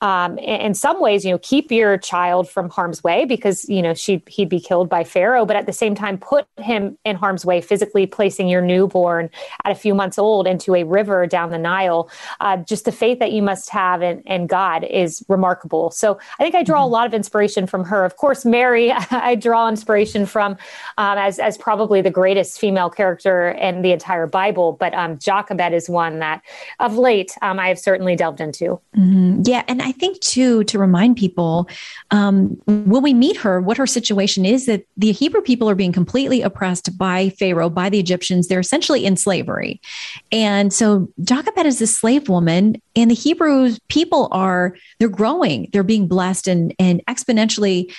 um, 0.01 0.37
in 0.37 0.75
some 0.75 1.01
ways, 1.01 1.25
you 1.25 1.31
know, 1.31 1.39
keep 1.39 1.71
your 1.71 1.97
child 1.97 2.47
from 2.47 2.69
harm's 2.69 3.03
way 3.03 3.25
because, 3.25 3.67
you 3.67 3.81
know, 3.81 3.95
she, 3.95 4.21
he'd 4.27 4.49
be 4.49 4.59
killed 4.59 4.89
by 4.89 5.03
Pharaoh, 5.03 5.45
but 5.45 5.55
at 5.55 5.65
the 5.65 5.73
same 5.73 5.95
time, 5.95 6.19
put 6.19 6.45
him 6.57 6.97
in 7.03 7.15
harm's 7.15 7.45
way, 7.45 7.61
physically 7.61 8.05
placing 8.05 8.47
your 8.47 8.61
newborn 8.61 9.29
at 9.63 9.71
a 9.71 9.75
few 9.75 9.95
months 9.95 10.19
old 10.19 10.45
into 10.45 10.75
a 10.75 10.83
river 10.83 11.25
down 11.25 11.49
the 11.49 11.57
Nile. 11.57 12.09
Uh, 12.39 12.57
just 12.57 12.85
the 12.85 12.91
faith 12.91 13.17
that 13.19 13.31
you 13.31 13.41
must 13.41 13.69
have 13.71 14.03
in, 14.03 14.21
in 14.21 14.45
God 14.45 14.83
is 14.83 15.25
remarkable. 15.27 15.89
So 15.89 16.19
I 16.39 16.43
think 16.43 16.53
I 16.53 16.61
draw 16.61 16.81
mm-hmm. 16.81 16.91
a 16.91 16.93
lot 16.93 17.07
of 17.07 17.13
inspiration 17.15 17.65
from 17.65 17.83
her. 17.85 18.05
Of 18.05 18.17
course, 18.17 18.45
Mary, 18.45 18.56
I 19.11 19.35
draw 19.35 19.67
inspiration 19.69 20.25
from 20.25 20.53
um, 20.97 21.17
as, 21.17 21.39
as 21.39 21.57
probably 21.57 22.01
the 22.01 22.11
greatest 22.11 22.59
female 22.59 22.89
character 22.89 23.49
in 23.49 23.81
the 23.81 23.91
entire 23.91 24.27
Bible, 24.27 24.73
but 24.79 24.93
um, 24.93 25.17
Jochebed 25.17 25.73
is 25.73 25.89
one 25.89 26.19
that 26.19 26.41
of 26.79 26.97
late 26.97 27.31
um, 27.41 27.59
I 27.59 27.69
have 27.69 27.79
certainly 27.79 28.15
delved 28.15 28.41
into. 28.41 28.79
Mm-hmm. 28.95 29.41
Yeah. 29.45 29.63
And 29.67 29.81
I 29.81 29.91
think 29.91 30.19
too 30.21 30.63
to 30.65 30.79
remind 30.79 31.17
people 31.17 31.69
um, 32.11 32.49
when 32.65 33.03
we 33.03 33.13
meet 33.13 33.37
her, 33.37 33.61
what 33.61 33.77
her 33.77 33.87
situation 33.87 34.45
is 34.45 34.65
that 34.65 34.85
the 34.95 35.11
Hebrew 35.11 35.41
people 35.41 35.69
are 35.69 35.75
being 35.75 35.91
completely 35.91 36.41
oppressed 36.41 36.97
by 36.97 37.29
Pharaoh, 37.29 37.69
by 37.69 37.89
the 37.89 37.99
Egyptians. 37.99 38.47
They're 38.47 38.59
essentially 38.59 39.05
in 39.05 39.17
slavery, 39.17 39.81
and 40.31 40.73
so 40.73 41.09
Jochebed 41.23 41.65
is 41.65 41.79
this 41.79 41.97
slave 41.97 42.29
woman, 42.29 42.81
and 42.95 43.11
the 43.11 43.15
Hebrew 43.15 43.75
people 43.87 44.27
are 44.31 44.75
they're 44.99 45.09
growing, 45.09 45.69
they're 45.71 45.83
being 45.83 46.07
blessed 46.07 46.47
and 46.47 46.73
and 46.79 47.05
exponentially, 47.07 47.93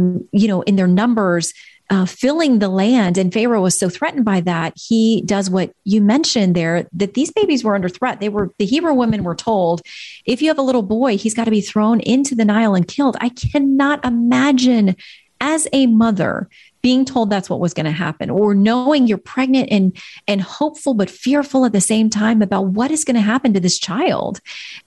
um, 0.00 0.28
you 0.32 0.48
know, 0.48 0.62
in 0.62 0.76
their 0.76 0.86
numbers 0.86 1.52
uh, 1.90 2.06
filling 2.06 2.60
the 2.60 2.68
land, 2.68 3.18
and 3.18 3.32
Pharaoh 3.32 3.62
was 3.62 3.76
so 3.76 3.88
threatened 3.88 4.24
by 4.24 4.40
that, 4.42 4.72
he 4.76 5.22
does 5.26 5.50
what 5.50 5.72
you 5.84 6.00
mentioned 6.00 6.54
there 6.54 6.86
that 6.92 7.14
these 7.14 7.32
babies 7.32 7.64
were 7.64 7.74
under 7.74 7.88
threat. 7.88 8.20
They 8.20 8.28
were 8.28 8.52
the 8.58 8.64
Hebrew 8.64 8.94
women 8.94 9.24
were 9.24 9.34
told, 9.34 9.82
if 10.24 10.40
you 10.40 10.48
have 10.48 10.58
a 10.58 10.62
little 10.62 10.82
boy, 10.82 11.16
he's 11.16 11.34
got 11.34 11.44
to 11.44 11.50
be 11.50 11.60
thrown 11.60 11.98
into 12.00 12.36
the 12.36 12.44
Nile 12.44 12.76
and 12.76 12.86
killed. 12.86 13.16
I 13.20 13.30
cannot 13.30 14.04
imagine 14.04 14.94
as 15.40 15.66
a 15.72 15.86
mother 15.86 16.48
being 16.82 17.04
told 17.04 17.30
that's 17.30 17.50
what 17.50 17.60
was 17.60 17.74
going 17.74 17.86
to 17.86 17.92
happen 17.92 18.30
or 18.30 18.54
knowing 18.54 19.06
you're 19.06 19.18
pregnant 19.18 19.68
and 19.70 19.96
and 20.26 20.40
hopeful 20.40 20.94
but 20.94 21.10
fearful 21.10 21.64
at 21.64 21.72
the 21.72 21.80
same 21.80 22.08
time 22.10 22.42
about 22.42 22.66
what 22.66 22.90
is 22.90 23.04
going 23.04 23.14
to 23.14 23.20
happen 23.20 23.52
to 23.52 23.60
this 23.60 23.78
child. 23.78 24.40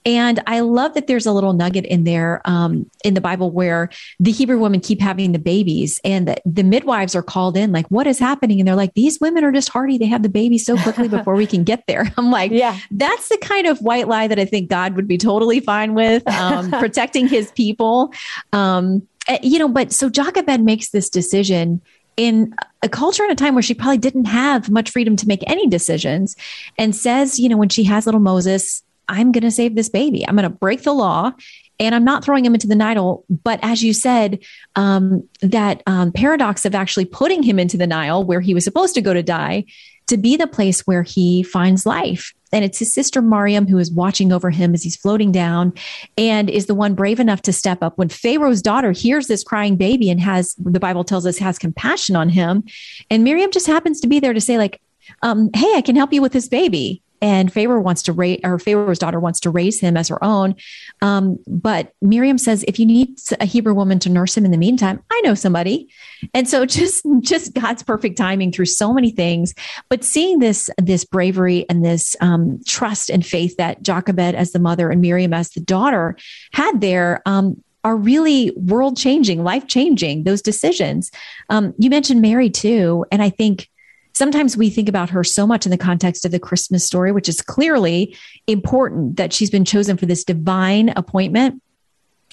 And 0.04 0.40
i 0.46 0.60
love 0.60 0.94
that 0.94 1.06
there's 1.06 1.26
a 1.26 1.32
little 1.32 1.52
nugget 1.52 1.84
in 1.86 2.04
there 2.04 2.40
um, 2.44 2.90
in 3.04 3.14
the 3.14 3.20
bible 3.20 3.50
where 3.50 3.90
the 4.20 4.30
hebrew 4.30 4.58
women 4.58 4.80
keep 4.80 5.00
having 5.00 5.32
the 5.32 5.38
babies 5.38 6.00
and 6.04 6.28
the, 6.28 6.36
the 6.44 6.62
midwives 6.62 7.14
are 7.14 7.22
called 7.22 7.56
in 7.56 7.72
like 7.72 7.86
what 7.88 8.06
is 8.06 8.18
happening? 8.18 8.60
And 8.60 8.68
they're 8.68 8.74
like 8.74 8.94
these 8.94 9.20
women 9.20 9.44
are 9.44 9.52
just 9.52 9.68
hardy. 9.68 9.98
They 9.98 10.06
have 10.06 10.22
the 10.22 10.28
baby 10.28 10.58
so 10.58 10.76
quickly 10.76 11.08
before 11.16 11.34
we 11.34 11.46
can 11.46 11.64
get 11.64 11.84
there. 11.86 12.12
I'm 12.16 12.30
like 12.30 12.50
yeah. 12.50 12.78
That's 12.90 13.28
the 13.28 13.38
kind 13.38 13.66
of 13.66 13.78
white 13.78 14.08
lie 14.08 14.26
that 14.28 14.38
i 14.38 14.44
think 14.44 14.68
god 14.70 14.94
would 14.96 15.08
be 15.08 15.18
totally 15.18 15.60
fine 15.60 15.94
with 15.94 16.26
um, 16.28 16.70
protecting 16.84 17.28
his 17.28 17.50
people. 17.52 18.12
Um, 18.52 19.06
you 19.42 19.58
know, 19.58 19.68
but 19.68 19.92
so 19.92 20.08
Jochebed 20.08 20.60
makes 20.60 20.90
this 20.90 21.08
decision 21.08 21.80
in 22.16 22.54
a 22.82 22.88
culture 22.88 23.22
and 23.22 23.32
a 23.32 23.34
time 23.34 23.54
where 23.54 23.62
she 23.62 23.74
probably 23.74 23.98
didn't 23.98 24.26
have 24.26 24.70
much 24.70 24.90
freedom 24.90 25.16
to 25.16 25.28
make 25.28 25.42
any 25.46 25.66
decisions 25.66 26.36
and 26.78 26.94
says, 26.94 27.38
you 27.38 27.48
know, 27.48 27.56
when 27.56 27.68
she 27.68 27.84
has 27.84 28.06
little 28.06 28.20
Moses, 28.20 28.82
I'm 29.08 29.32
going 29.32 29.42
to 29.42 29.50
save 29.50 29.74
this 29.74 29.88
baby. 29.88 30.26
I'm 30.26 30.36
going 30.36 30.48
to 30.48 30.56
break 30.56 30.82
the 30.82 30.92
law 30.92 31.32
and 31.80 31.94
I'm 31.94 32.04
not 32.04 32.24
throwing 32.24 32.44
him 32.44 32.54
into 32.54 32.66
the 32.66 32.76
Nile. 32.76 33.24
But 33.28 33.58
as 33.62 33.82
you 33.82 33.92
said, 33.92 34.38
um, 34.76 35.28
that 35.40 35.82
um, 35.86 36.12
paradox 36.12 36.64
of 36.64 36.74
actually 36.74 37.06
putting 37.06 37.42
him 37.42 37.58
into 37.58 37.76
the 37.76 37.86
Nile 37.86 38.22
where 38.22 38.40
he 38.40 38.54
was 38.54 38.64
supposed 38.64 38.94
to 38.94 39.02
go 39.02 39.12
to 39.12 39.22
die 39.22 39.64
to 40.06 40.16
be 40.16 40.36
the 40.36 40.46
place 40.46 40.86
where 40.86 41.02
he 41.02 41.42
finds 41.42 41.86
life. 41.86 42.32
And 42.54 42.64
it's 42.64 42.78
his 42.78 42.94
sister 42.94 43.20
Miriam 43.20 43.66
who 43.66 43.78
is 43.78 43.92
watching 43.92 44.32
over 44.32 44.48
him 44.48 44.72
as 44.72 44.82
he's 44.82 44.96
floating 44.96 45.32
down 45.32 45.74
and 46.16 46.48
is 46.48 46.66
the 46.66 46.74
one 46.74 46.94
brave 46.94 47.20
enough 47.20 47.42
to 47.42 47.52
step 47.52 47.82
up 47.82 47.98
when 47.98 48.08
Pharaoh's 48.08 48.62
daughter 48.62 48.92
hears 48.92 49.26
this 49.26 49.44
crying 49.44 49.76
baby 49.76 50.08
and 50.08 50.20
has, 50.20 50.54
the 50.54 50.80
Bible 50.80 51.04
tells 51.04 51.26
us, 51.26 51.36
has 51.36 51.58
compassion 51.58 52.16
on 52.16 52.30
him. 52.30 52.64
And 53.10 53.24
Miriam 53.24 53.50
just 53.50 53.66
happens 53.66 54.00
to 54.00 54.06
be 54.06 54.20
there 54.20 54.32
to 54.32 54.40
say, 54.40 54.56
like, 54.56 54.80
um, 55.22 55.50
hey, 55.54 55.74
I 55.74 55.82
can 55.82 55.96
help 55.96 56.12
you 56.12 56.22
with 56.22 56.32
this 56.32 56.48
baby 56.48 57.02
and 57.24 57.50
Pharaoh 57.50 57.80
wants 57.80 58.02
to 58.02 58.12
raise, 58.12 58.38
or 58.44 58.58
Pharaoh's 58.58 58.98
daughter 58.98 59.18
wants 59.18 59.40
to 59.40 59.50
raise 59.50 59.80
him 59.80 59.96
as 59.96 60.08
her 60.08 60.22
own. 60.22 60.54
Um, 61.00 61.38
but 61.46 61.94
Miriam 62.02 62.36
says, 62.36 62.66
if 62.68 62.78
you 62.78 62.84
need 62.84 63.18
a 63.40 63.46
Hebrew 63.46 63.72
woman 63.72 63.98
to 64.00 64.10
nurse 64.10 64.36
him 64.36 64.44
in 64.44 64.50
the 64.50 64.58
meantime, 64.58 65.02
I 65.10 65.22
know 65.24 65.34
somebody. 65.34 65.88
And 66.34 66.46
so 66.46 66.66
just, 66.66 67.02
just 67.20 67.54
God's 67.54 67.82
perfect 67.82 68.18
timing 68.18 68.52
through 68.52 68.66
so 68.66 68.92
many 68.92 69.10
things. 69.10 69.54
But 69.88 70.04
seeing 70.04 70.38
this, 70.38 70.68
this 70.76 71.06
bravery 71.06 71.64
and 71.70 71.82
this 71.82 72.14
um, 72.20 72.60
trust 72.66 73.08
and 73.08 73.24
faith 73.24 73.56
that 73.56 73.82
Jochebed 73.82 74.34
as 74.34 74.52
the 74.52 74.58
mother 74.58 74.90
and 74.90 75.00
Miriam 75.00 75.32
as 75.32 75.48
the 75.48 75.60
daughter 75.60 76.18
had 76.52 76.82
there, 76.82 77.22
um, 77.24 77.56
are 77.84 77.96
really 77.96 78.50
world 78.56 78.98
changing, 78.98 79.44
life 79.44 79.66
changing, 79.66 80.24
those 80.24 80.42
decisions. 80.42 81.10
Um, 81.48 81.74
you 81.78 81.88
mentioned 81.88 82.20
Mary 82.20 82.48
too. 82.50 83.06
And 83.10 83.22
I 83.22 83.30
think 83.30 83.68
sometimes 84.14 84.56
we 84.56 84.70
think 84.70 84.88
about 84.88 85.10
her 85.10 85.24
so 85.24 85.46
much 85.46 85.66
in 85.66 85.70
the 85.70 85.78
context 85.78 86.24
of 86.24 86.30
the 86.30 86.38
Christmas 86.38 86.84
story, 86.84 87.12
which 87.12 87.28
is 87.28 87.40
clearly 87.40 88.16
important 88.46 89.16
that 89.16 89.32
she's 89.32 89.50
been 89.50 89.64
chosen 89.64 89.96
for 89.96 90.06
this 90.06 90.24
divine 90.24 90.90
appointment. 90.96 91.60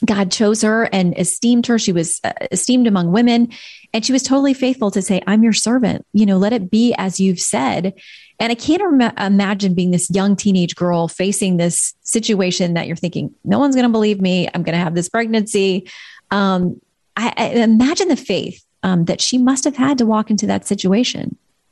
God 0.03 0.31
chose 0.31 0.63
her 0.63 0.89
and 0.91 1.17
esteemed 1.17 1.67
her. 1.67 1.77
She 1.77 1.91
was 1.91 2.19
uh, 2.23 2.33
esteemed 2.51 2.87
among 2.87 3.11
women 3.11 3.49
and 3.93 4.03
she 4.03 4.11
was 4.11 4.23
totally 4.23 4.53
faithful 4.53 4.89
to 4.91 5.01
say, 5.01 5.21
I'm 5.27 5.43
your 5.43 5.53
servant. 5.53 6.05
You 6.13 6.25
know, 6.25 6.37
let 6.37 6.53
it 6.53 6.71
be 6.71 6.95
as 6.97 7.19
you've 7.19 7.39
said. 7.39 7.93
And 8.39 8.51
I 8.51 8.55
can't 8.55 8.81
imagine 9.19 9.75
being 9.75 9.91
this 9.91 10.09
young 10.09 10.35
teenage 10.35 10.75
girl 10.75 11.07
facing 11.07 11.57
this 11.57 11.93
situation 12.01 12.73
that 12.73 12.87
you're 12.87 12.95
thinking, 12.95 13.35
no 13.43 13.59
one's 13.59 13.75
going 13.75 13.85
to 13.85 13.91
believe 13.91 14.19
me. 14.19 14.47
I'm 14.47 14.63
going 14.63 14.73
to 14.73 14.83
have 14.83 14.95
this 14.95 15.09
pregnancy. 15.09 15.87
Um, 16.31 16.81
I, 17.15 17.33
I, 17.37 17.45
imagine 17.49 18.07
the 18.07 18.15
faith 18.15 18.65
um, 18.81 19.05
that 19.05 19.21
she 19.21 19.37
must 19.37 19.65
have 19.65 19.75
had 19.75 19.99
to 19.99 20.07
walk 20.07 20.31
into 20.31 20.47
that 20.47 20.65
situation. 20.65 21.37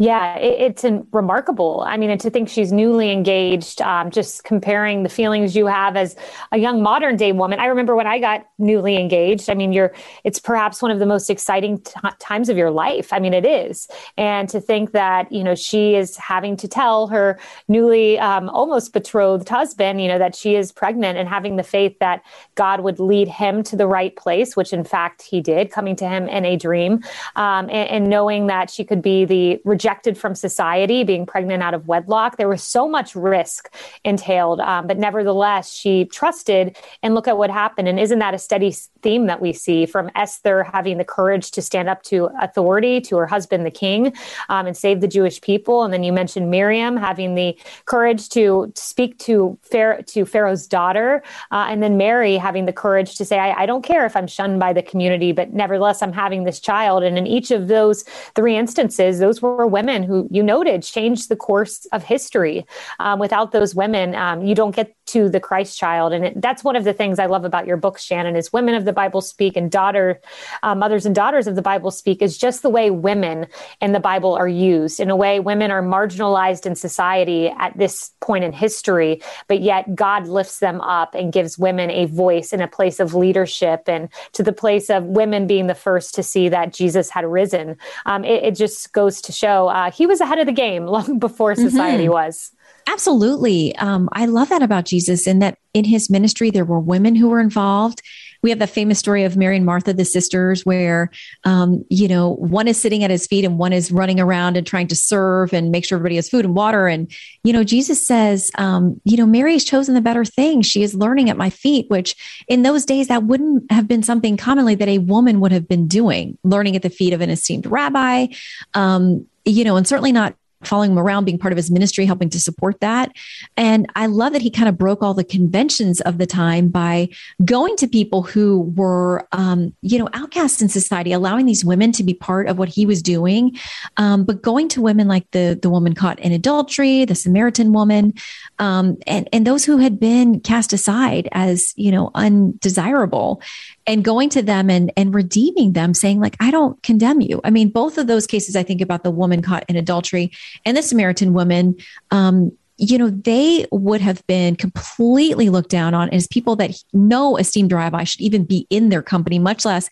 Yeah, 0.00 0.36
it, 0.36 0.84
it's 0.84 0.84
remarkable. 1.12 1.82
I 1.84 1.96
mean, 1.96 2.10
and 2.10 2.20
to 2.20 2.30
think 2.30 2.48
she's 2.48 2.70
newly 2.70 3.10
engaged, 3.10 3.82
um, 3.82 4.12
just 4.12 4.44
comparing 4.44 5.02
the 5.02 5.08
feelings 5.08 5.56
you 5.56 5.66
have 5.66 5.96
as 5.96 6.14
a 6.52 6.58
young 6.58 6.80
modern 6.84 7.16
day 7.16 7.32
woman. 7.32 7.58
I 7.58 7.66
remember 7.66 7.96
when 7.96 8.06
I 8.06 8.20
got 8.20 8.46
newly 8.58 8.96
engaged. 8.96 9.50
I 9.50 9.54
mean, 9.54 9.72
you're 9.72 9.92
it's 10.22 10.38
perhaps 10.38 10.80
one 10.80 10.92
of 10.92 11.00
the 11.00 11.06
most 11.06 11.28
exciting 11.30 11.80
t- 11.80 11.92
times 12.20 12.48
of 12.48 12.56
your 12.56 12.70
life. 12.70 13.12
I 13.12 13.18
mean, 13.18 13.34
it 13.34 13.44
is. 13.44 13.88
And 14.16 14.48
to 14.50 14.60
think 14.60 14.92
that 14.92 15.32
you 15.32 15.42
know 15.42 15.56
she 15.56 15.96
is 15.96 16.16
having 16.16 16.56
to 16.58 16.68
tell 16.68 17.08
her 17.08 17.36
newly 17.66 18.20
um, 18.20 18.48
almost 18.50 18.92
betrothed 18.92 19.48
husband, 19.48 20.00
you 20.00 20.06
know, 20.06 20.18
that 20.18 20.36
she 20.36 20.54
is 20.54 20.70
pregnant, 20.70 21.18
and 21.18 21.28
having 21.28 21.56
the 21.56 21.64
faith 21.64 21.98
that 21.98 22.22
God 22.54 22.82
would 22.82 23.00
lead 23.00 23.26
him 23.26 23.64
to 23.64 23.74
the 23.74 23.88
right 23.88 24.14
place, 24.14 24.54
which 24.54 24.72
in 24.72 24.84
fact 24.84 25.22
he 25.22 25.40
did, 25.40 25.72
coming 25.72 25.96
to 25.96 26.08
him 26.08 26.28
in 26.28 26.44
a 26.44 26.56
dream, 26.56 27.02
um, 27.34 27.68
and, 27.68 27.90
and 27.90 28.08
knowing 28.08 28.46
that 28.46 28.70
she 28.70 28.84
could 28.84 29.02
be 29.02 29.24
the 29.24 29.60
rejected 29.64 29.87
from 30.18 30.34
society, 30.34 31.02
being 31.04 31.24
pregnant 31.26 31.62
out 31.62 31.74
of 31.74 31.88
wedlock. 31.88 32.36
There 32.36 32.48
was 32.48 32.62
so 32.62 32.88
much 32.88 33.14
risk 33.14 33.74
entailed, 34.04 34.60
um, 34.60 34.86
but 34.86 34.98
nevertheless, 34.98 35.72
she 35.72 36.04
trusted. 36.04 36.76
And 37.02 37.14
look 37.14 37.26
at 37.26 37.38
what 37.38 37.50
happened. 37.50 37.88
And 37.88 37.98
isn't 37.98 38.18
that 38.18 38.34
a 38.34 38.38
steady 38.38 38.74
theme 39.02 39.26
that 39.26 39.40
we 39.40 39.52
see 39.52 39.86
from 39.86 40.10
Esther 40.14 40.64
having 40.64 40.98
the 40.98 41.04
courage 41.04 41.50
to 41.52 41.62
stand 41.62 41.88
up 41.88 42.02
to 42.04 42.28
authority, 42.40 43.00
to 43.02 43.16
her 43.16 43.26
husband, 43.26 43.64
the 43.64 43.70
king, 43.70 44.12
um, 44.48 44.66
and 44.66 44.76
save 44.76 45.00
the 45.00 45.08
Jewish 45.08 45.40
people? 45.40 45.82
And 45.82 45.92
then 45.92 46.02
you 46.02 46.12
mentioned 46.12 46.50
Miriam 46.50 46.96
having 46.96 47.34
the 47.34 47.58
courage 47.84 48.28
to 48.30 48.72
speak 48.74 49.18
to, 49.20 49.58
Pharaoh, 49.62 50.02
to 50.02 50.24
Pharaoh's 50.24 50.66
daughter, 50.66 51.22
uh, 51.50 51.66
and 51.68 51.82
then 51.82 51.96
Mary 51.96 52.36
having 52.36 52.66
the 52.66 52.72
courage 52.72 53.16
to 53.16 53.24
say, 53.24 53.38
I, 53.38 53.62
I 53.62 53.66
don't 53.66 53.82
care 53.82 54.06
if 54.06 54.16
I'm 54.16 54.26
shunned 54.26 54.60
by 54.60 54.72
the 54.72 54.82
community, 54.82 55.32
but 55.32 55.52
nevertheless, 55.52 56.02
I'm 56.02 56.12
having 56.12 56.44
this 56.44 56.60
child. 56.60 57.02
And 57.02 57.16
in 57.18 57.26
each 57.26 57.50
of 57.50 57.68
those 57.68 58.04
three 58.34 58.56
instances, 58.56 59.18
those 59.18 59.40
were 59.40 59.66
women 59.66 60.02
who 60.02 60.28
you 60.30 60.42
noted 60.42 60.82
changed 60.82 61.28
the 61.28 61.36
course 61.36 61.86
of 61.92 62.02
history. 62.02 62.66
Um, 62.98 63.18
without 63.18 63.52
those 63.52 63.74
women, 63.74 64.14
um, 64.14 64.42
you 64.42 64.54
don't 64.54 64.74
get 64.74 64.94
to 65.08 65.28
the 65.28 65.40
Christ 65.40 65.78
child. 65.78 66.12
And 66.12 66.24
it, 66.26 66.40
that's 66.40 66.62
one 66.62 66.76
of 66.76 66.84
the 66.84 66.92
things 66.92 67.18
I 67.18 67.26
love 67.26 67.44
about 67.44 67.66
your 67.66 67.76
book, 67.76 67.98
Shannon, 67.98 68.36
is 68.36 68.52
women 68.52 68.74
of 68.74 68.84
the 68.84 68.92
Bible 68.92 69.20
speak 69.20 69.56
and 69.56 69.70
daughter, 69.70 70.20
uh, 70.62 70.74
mothers 70.74 71.06
and 71.06 71.14
daughters 71.14 71.46
of 71.46 71.56
the 71.56 71.62
Bible 71.62 71.90
speak 71.90 72.22
is 72.22 72.38
just 72.38 72.62
the 72.62 72.70
way 72.70 72.90
women 72.90 73.46
in 73.80 73.92
the 73.92 74.00
Bible 74.00 74.34
are 74.34 74.48
used. 74.48 75.00
In 75.00 75.10
a 75.10 75.16
way, 75.16 75.40
women 75.40 75.70
are 75.70 75.82
marginalized 75.82 76.66
in 76.66 76.74
society 76.74 77.48
at 77.48 77.76
this 77.76 78.12
point 78.20 78.44
in 78.44 78.52
history, 78.52 79.22
but 79.46 79.60
yet 79.60 79.94
God 79.94 80.28
lifts 80.28 80.58
them 80.58 80.80
up 80.80 81.14
and 81.14 81.32
gives 81.32 81.58
women 81.58 81.90
a 81.90 82.06
voice 82.06 82.52
in 82.52 82.60
a 82.60 82.68
place 82.68 83.00
of 83.00 83.14
leadership 83.14 83.88
and 83.88 84.08
to 84.32 84.42
the 84.42 84.52
place 84.52 84.90
of 84.90 85.04
women 85.04 85.46
being 85.46 85.66
the 85.66 85.74
first 85.74 86.14
to 86.14 86.22
see 86.22 86.48
that 86.48 86.72
Jesus 86.72 87.10
had 87.10 87.24
risen. 87.24 87.76
Um, 88.06 88.24
it, 88.24 88.44
it, 88.44 88.58
just 88.58 88.92
goes 88.92 89.20
to 89.22 89.32
show 89.32 89.68
uh, 89.68 89.90
he 89.90 90.04
was 90.06 90.20
ahead 90.20 90.38
of 90.38 90.46
the 90.46 90.52
game 90.52 90.86
long 90.96 91.18
before 91.18 91.54
society 91.54 92.04
mm-hmm. 92.04 92.12
was. 92.12 92.52
Absolutely. 92.88 93.76
Um, 93.76 94.08
I 94.12 94.24
love 94.24 94.48
that 94.48 94.62
about 94.62 94.86
Jesus, 94.86 95.26
in 95.26 95.40
that 95.40 95.58
in 95.74 95.84
his 95.84 96.08
ministry, 96.08 96.50
there 96.50 96.64
were 96.64 96.80
women 96.80 97.14
who 97.14 97.28
were 97.28 97.38
involved. 97.38 98.00
We 98.42 98.48
have 98.48 98.58
the 98.58 98.66
famous 98.66 98.98
story 98.98 99.24
of 99.24 99.36
Mary 99.36 99.56
and 99.56 99.66
Martha, 99.66 99.92
the 99.92 100.06
sisters, 100.06 100.64
where, 100.64 101.10
um, 101.44 101.84
you 101.90 102.08
know, 102.08 102.30
one 102.36 102.66
is 102.66 102.80
sitting 102.80 103.04
at 103.04 103.10
his 103.10 103.26
feet 103.26 103.44
and 103.44 103.58
one 103.58 103.74
is 103.74 103.92
running 103.92 104.18
around 104.18 104.56
and 104.56 104.66
trying 104.66 104.86
to 104.86 104.96
serve 104.96 105.52
and 105.52 105.70
make 105.70 105.84
sure 105.84 105.96
everybody 105.96 106.16
has 106.16 106.30
food 106.30 106.46
and 106.46 106.54
water. 106.54 106.86
And, 106.86 107.12
you 107.44 107.52
know, 107.52 107.62
Jesus 107.62 108.06
says, 108.06 108.50
um, 108.54 108.98
you 109.04 109.18
know, 109.18 109.26
Mary 109.26 109.52
has 109.52 109.64
chosen 109.64 109.94
the 109.94 110.00
better 110.00 110.24
thing. 110.24 110.62
She 110.62 110.82
is 110.82 110.94
learning 110.94 111.28
at 111.28 111.36
my 111.36 111.50
feet, 111.50 111.90
which 111.90 112.16
in 112.48 112.62
those 112.62 112.86
days, 112.86 113.08
that 113.08 113.24
wouldn't 113.24 113.70
have 113.70 113.86
been 113.86 114.02
something 114.02 114.38
commonly 114.38 114.76
that 114.76 114.88
a 114.88 114.96
woman 114.98 115.40
would 115.40 115.52
have 115.52 115.68
been 115.68 115.88
doing, 115.88 116.38
learning 116.42 116.74
at 116.74 116.82
the 116.82 116.90
feet 116.90 117.12
of 117.12 117.20
an 117.20 117.28
esteemed 117.28 117.66
rabbi. 117.66 118.28
Um, 118.72 119.26
you 119.44 119.64
know, 119.64 119.76
and 119.76 119.86
certainly 119.86 120.12
not 120.12 120.34
following 120.64 120.92
him 120.92 120.98
around, 120.98 121.24
being 121.24 121.38
part 121.38 121.52
of 121.52 121.56
his 121.56 121.70
ministry, 121.70 122.04
helping 122.04 122.30
to 122.30 122.40
support 122.40 122.80
that. 122.80 123.12
And 123.56 123.86
I 123.94 124.06
love 124.06 124.32
that 124.32 124.42
he 124.42 124.50
kind 124.50 124.68
of 124.68 124.76
broke 124.76 125.02
all 125.02 125.14
the 125.14 125.24
conventions 125.24 126.00
of 126.02 126.18
the 126.18 126.26
time 126.26 126.68
by 126.68 127.08
going 127.44 127.76
to 127.76 127.86
people 127.86 128.22
who 128.22 128.72
were, 128.76 129.26
um, 129.32 129.74
you 129.82 129.98
know, 129.98 130.08
outcasts 130.14 130.60
in 130.60 130.68
society, 130.68 131.12
allowing 131.12 131.46
these 131.46 131.64
women 131.64 131.92
to 131.92 132.02
be 132.02 132.14
part 132.14 132.48
of 132.48 132.58
what 132.58 132.68
he 132.68 132.86
was 132.86 133.02
doing. 133.02 133.56
Um, 133.96 134.24
but 134.24 134.42
going 134.42 134.68
to 134.70 134.82
women 134.82 135.08
like 135.08 135.30
the 135.30 135.58
the 135.60 135.70
woman 135.70 135.94
caught 135.94 136.18
in 136.20 136.32
adultery, 136.32 137.04
the 137.04 137.14
Samaritan 137.14 137.72
woman, 137.72 138.14
um, 138.58 138.98
and 139.06 139.28
and 139.32 139.46
those 139.46 139.64
who 139.64 139.78
had 139.78 140.00
been 140.00 140.40
cast 140.40 140.72
aside 140.72 141.28
as 141.32 141.72
you 141.76 141.92
know 141.92 142.10
undesirable, 142.14 143.42
and 143.88 144.04
going 144.04 144.28
to 144.28 144.42
them 144.42 144.70
and 144.70 144.92
and 144.96 145.14
redeeming 145.14 145.72
them 145.72 145.94
saying 145.94 146.20
like 146.20 146.36
i 146.38 146.50
don't 146.52 146.80
condemn 146.84 147.20
you 147.20 147.40
i 147.42 147.50
mean 147.50 147.68
both 147.70 147.98
of 147.98 148.06
those 148.06 148.26
cases 148.26 148.54
i 148.54 148.62
think 148.62 148.80
about 148.80 149.02
the 149.02 149.10
woman 149.10 149.42
caught 149.42 149.64
in 149.68 149.74
adultery 149.74 150.30
and 150.64 150.76
the 150.76 150.82
samaritan 150.82 151.32
woman 151.32 151.74
um, 152.12 152.52
you 152.76 152.96
know 152.96 153.10
they 153.10 153.66
would 153.72 154.00
have 154.00 154.24
been 154.28 154.54
completely 154.54 155.48
looked 155.48 155.70
down 155.70 155.94
on 155.94 156.08
as 156.10 156.28
people 156.28 156.54
that 156.54 156.80
no 156.92 157.36
esteemed 157.36 157.72
rabbi 157.72 158.04
should 158.04 158.20
even 158.20 158.44
be 158.44 158.66
in 158.70 158.90
their 158.90 159.02
company 159.02 159.38
much 159.38 159.64
less 159.64 159.90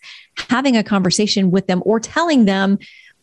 having 0.49 0.77
a 0.77 0.83
conversation 0.83 1.51
with 1.51 1.67
them 1.67 1.81
or 1.85 1.99
telling 1.99 2.45
them 2.45 2.77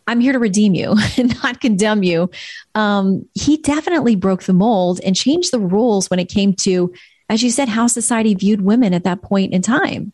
I'm 0.06 0.20
here 0.20 0.34
to 0.34 0.38
redeem 0.38 0.74
you 0.74 0.96
and 1.16 1.34
not 1.42 1.62
condemn 1.62 2.02
you. 2.02 2.30
Um, 2.74 3.26
he 3.32 3.56
definitely 3.56 4.16
broke 4.16 4.42
the 4.42 4.52
mold 4.52 5.00
and 5.02 5.16
changed 5.16 5.50
the 5.50 5.58
rules 5.58 6.10
when 6.10 6.18
it 6.18 6.28
came 6.28 6.52
to, 6.56 6.92
as 7.30 7.42
you 7.42 7.50
said, 7.50 7.70
how 7.70 7.86
society 7.86 8.34
viewed 8.34 8.60
women 8.60 8.92
at 8.92 9.04
that 9.04 9.22
point 9.22 9.54
in 9.54 9.62
time. 9.62 10.12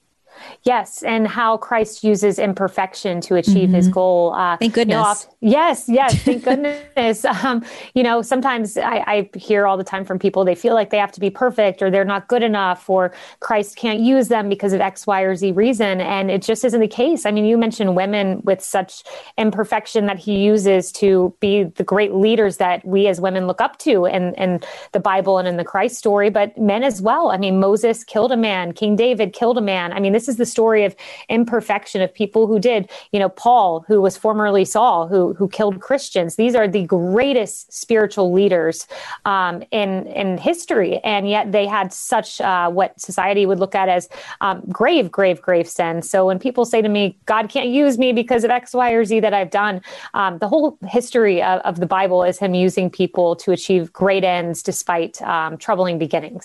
Yes, 0.64 1.02
and 1.02 1.26
how 1.26 1.56
Christ 1.56 2.04
uses 2.04 2.38
imperfection 2.38 3.20
to 3.22 3.36
achieve 3.36 3.68
mm-hmm. 3.68 3.74
his 3.74 3.88
goal. 3.88 4.34
Uh, 4.34 4.56
thank 4.56 4.74
goodness. 4.74 5.26
You 5.40 5.48
know, 5.48 5.52
yes, 5.52 5.84
yes, 5.88 6.22
thank 6.22 6.44
goodness. 6.44 7.24
um, 7.24 7.64
you 7.94 8.02
know, 8.02 8.22
sometimes 8.22 8.76
I, 8.76 9.04
I, 9.06 9.30
hear 9.36 9.66
all 9.66 9.76
the 9.76 9.84
time 9.84 10.04
from 10.04 10.18
people 10.18 10.44
they 10.44 10.54
feel 10.54 10.74
like 10.74 10.90
they 10.90 10.98
have 10.98 11.12
to 11.12 11.20
be 11.20 11.30
perfect 11.30 11.82
or 11.82 11.90
they're 11.90 12.04
not 12.04 12.28
good 12.28 12.42
enough 12.42 12.90
or 12.90 13.12
Christ 13.40 13.76
can't 13.76 14.00
use 14.00 14.28
them 14.28 14.48
because 14.48 14.72
of 14.72 14.80
X, 14.80 15.06
Y, 15.06 15.20
or 15.22 15.34
Z 15.34 15.52
reason, 15.52 16.00
and 16.00 16.30
it 16.30 16.42
just 16.42 16.64
isn't 16.64 16.80
the 16.80 16.88
case. 16.88 17.26
I 17.26 17.30
mean, 17.30 17.44
you 17.44 17.56
mentioned 17.56 17.96
women 17.96 18.40
with 18.44 18.60
such 18.62 19.02
imperfection 19.38 20.06
that 20.06 20.18
he 20.18 20.38
uses 20.38 20.92
to 20.92 21.34
be 21.40 21.64
the 21.64 21.84
great 21.84 22.14
leaders 22.14 22.58
that 22.58 22.84
we 22.84 23.06
as 23.06 23.20
women 23.20 23.46
look 23.46 23.60
up 23.60 23.78
to 23.78 24.06
in, 24.06 24.34
in 24.34 24.60
the 24.92 25.00
Bible 25.00 25.38
and 25.38 25.48
in 25.48 25.56
the 25.56 25.64
Christ 25.64 25.96
story, 25.96 26.30
but 26.30 26.56
men 26.58 26.82
as 26.82 27.00
well. 27.02 27.30
I 27.30 27.36
mean, 27.36 27.60
Moses 27.60 28.04
killed 28.04 28.32
a 28.32 28.36
man, 28.36 28.72
King 28.72 28.96
David 28.96 29.32
killed 29.32 29.58
a 29.58 29.60
man. 29.60 29.92
I 29.92 30.00
mean, 30.00 30.12
this 30.12 30.28
is 30.30 30.36
the 30.36 30.46
story 30.46 30.84
of 30.84 30.96
imperfection 31.28 32.00
of 32.00 32.14
people 32.14 32.46
who 32.46 32.58
did, 32.58 32.88
you 33.12 33.18
know, 33.18 33.28
Paul, 33.28 33.84
who 33.86 34.00
was 34.00 34.16
formerly 34.16 34.64
Saul, 34.64 35.08
who 35.08 35.34
who 35.34 35.48
killed 35.48 35.80
Christians. 35.80 36.36
These 36.36 36.54
are 36.54 36.68
the 36.68 36.84
greatest 36.84 37.72
spiritual 37.72 38.32
leaders 38.32 38.86
um, 39.24 39.62
in 39.70 40.06
in 40.06 40.38
history, 40.38 40.98
and 41.04 41.28
yet 41.28 41.52
they 41.52 41.66
had 41.66 41.92
such 41.92 42.40
uh, 42.40 42.70
what 42.70 42.98
society 43.00 43.44
would 43.44 43.58
look 43.58 43.74
at 43.74 43.88
as 43.88 44.08
um, 44.40 44.62
grave, 44.68 45.10
grave, 45.10 45.42
grave 45.42 45.68
sin. 45.68 46.02
So 46.02 46.26
when 46.26 46.38
people 46.38 46.64
say 46.64 46.80
to 46.80 46.88
me, 46.88 47.18
"God 47.26 47.48
can't 47.50 47.68
use 47.68 47.98
me 47.98 48.12
because 48.12 48.44
of 48.44 48.50
X, 48.50 48.72
Y, 48.72 48.90
or 48.92 49.04
Z 49.04 49.20
that 49.20 49.34
I've 49.34 49.50
done," 49.50 49.82
um, 50.14 50.38
the 50.38 50.48
whole 50.48 50.78
history 50.86 51.42
of, 51.42 51.60
of, 51.60 51.80
the 51.80 51.86
Bible 51.86 52.22
is 52.22 52.38
Him 52.38 52.54
using 52.54 52.90
people 52.90 53.36
to 53.36 53.52
achieve 53.52 53.92
great 53.92 54.24
ends 54.24 54.62
despite 54.62 55.20
um, 55.22 55.56
troubling 55.56 55.98
beginnings. 55.98 56.44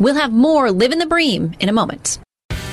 We'll 0.00 0.14
have 0.14 0.32
more 0.32 0.70
Live 0.70 0.92
in 0.92 0.98
the 0.98 1.06
Bream 1.06 1.52
in 1.60 1.68
a 1.68 1.72
moment. 1.72 2.20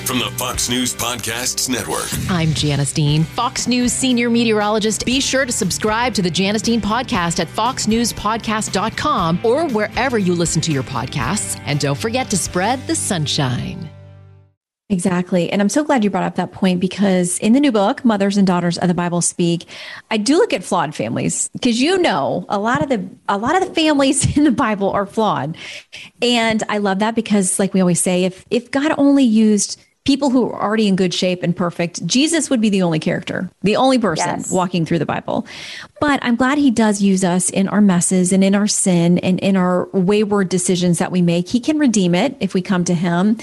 From 0.08 0.20
the 0.20 0.32
Fox 0.38 0.70
News 0.70 0.96
Podcasts 0.96 1.68
Network. 1.68 2.08
I'm 2.30 2.54
Janice 2.54 2.94
Dean, 2.94 3.26
Fox 3.26 3.68
News 3.68 3.92
senior 3.92 4.30
meteorologist. 4.30 5.06
Be 5.06 5.20
sure 5.20 5.46
to 5.46 5.52
subscribe 5.52 6.14
to 6.14 6.22
the 6.22 6.30
Janice 6.30 6.62
Dean 6.62 6.80
podcast 6.80 7.42
at 7.42 7.50
foxnewspodcast.com 7.50 9.42
or 9.44 9.68
wherever 9.68 10.18
you 10.18 10.34
listen 10.34 10.62
to 10.62 10.72
your 10.72 10.84
podcasts. 10.84 11.62
And 11.66 11.82
don't 11.82 11.98
forget 11.98 12.30
to 12.30 12.38
spread 12.38 12.88
the 12.88 12.96
sunshine. 12.96 13.90
Exactly. 14.90 15.50
And 15.50 15.62
I'm 15.62 15.68
so 15.68 15.84
glad 15.84 16.06
you 16.06 16.10
brought 16.10 16.24
up 16.24 16.36
that 16.36 16.54
point 16.54 16.80
because 16.80 17.38
in 17.40 17.52
the 17.52 17.60
new 17.60 17.74
book, 17.74 18.06
Mothers 18.06 18.38
and 18.38 18.48
Daughters 18.48 18.78
of 18.78 18.88
the 18.88 18.94
Bible 18.94 19.20
Speak, 19.20 19.66
I 20.10 20.16
do 20.16 20.38
look 20.38 20.54
at 20.54 20.64
flawed 20.64 20.96
families 20.96 21.50
because 21.52 21.82
you 21.82 21.98
know 21.98 22.46
a 22.48 22.58
lot 22.58 22.82
of 22.82 22.88
the 22.88 23.06
a 23.28 23.38
lot 23.38 23.62
of 23.62 23.68
the 23.68 23.76
families 23.76 24.38
in 24.38 24.46
the 24.46 24.52
Bible 24.52 24.90
are 24.92 25.06
flawed. 25.06 25.58
And 26.22 26.64
I 26.70 26.78
love 26.78 27.00
that 27.00 27.16
because 27.16 27.60
like 27.60 27.74
we 27.74 27.82
always 27.82 28.00
say, 28.00 28.24
if 28.24 28.46
if 28.50 28.72
God 28.72 28.94
only 28.98 29.26
used 29.26 29.78
people 30.08 30.30
who 30.30 30.50
are 30.50 30.64
already 30.64 30.88
in 30.88 30.96
good 30.96 31.14
shape 31.14 31.44
and 31.44 31.54
perfect, 31.54 32.08
Jesus 32.08 32.50
would 32.50 32.62
be 32.62 32.70
the 32.70 32.82
only 32.82 32.98
character, 32.98 33.52
the 33.64 33.76
only 33.76 34.00
person 34.00 34.38
yes. 34.38 34.50
walking 34.50 34.86
through 34.86 35.00
the 35.00 35.06
Bible. 35.06 35.46
But 36.00 36.24
I'm 36.24 36.38
glad 36.38 36.58
he 36.58 36.72
does 36.72 37.02
use 37.02 37.26
us 37.26 37.50
in 37.50 37.68
our 37.68 37.82
messes 37.82 38.32
and 38.32 38.42
in 38.42 38.56
our 38.56 38.68
sin 38.68 39.18
and 39.18 39.38
in 39.42 39.58
our 39.58 39.90
wayward 39.92 40.48
decisions 40.48 41.00
that 41.00 41.12
we 41.12 41.22
make. 41.22 41.50
He 41.50 41.60
can 41.60 41.78
redeem 41.78 42.16
it 42.16 42.38
if 42.40 42.54
we 42.54 42.62
come 42.62 42.86
to 42.86 42.94
him. 42.94 43.38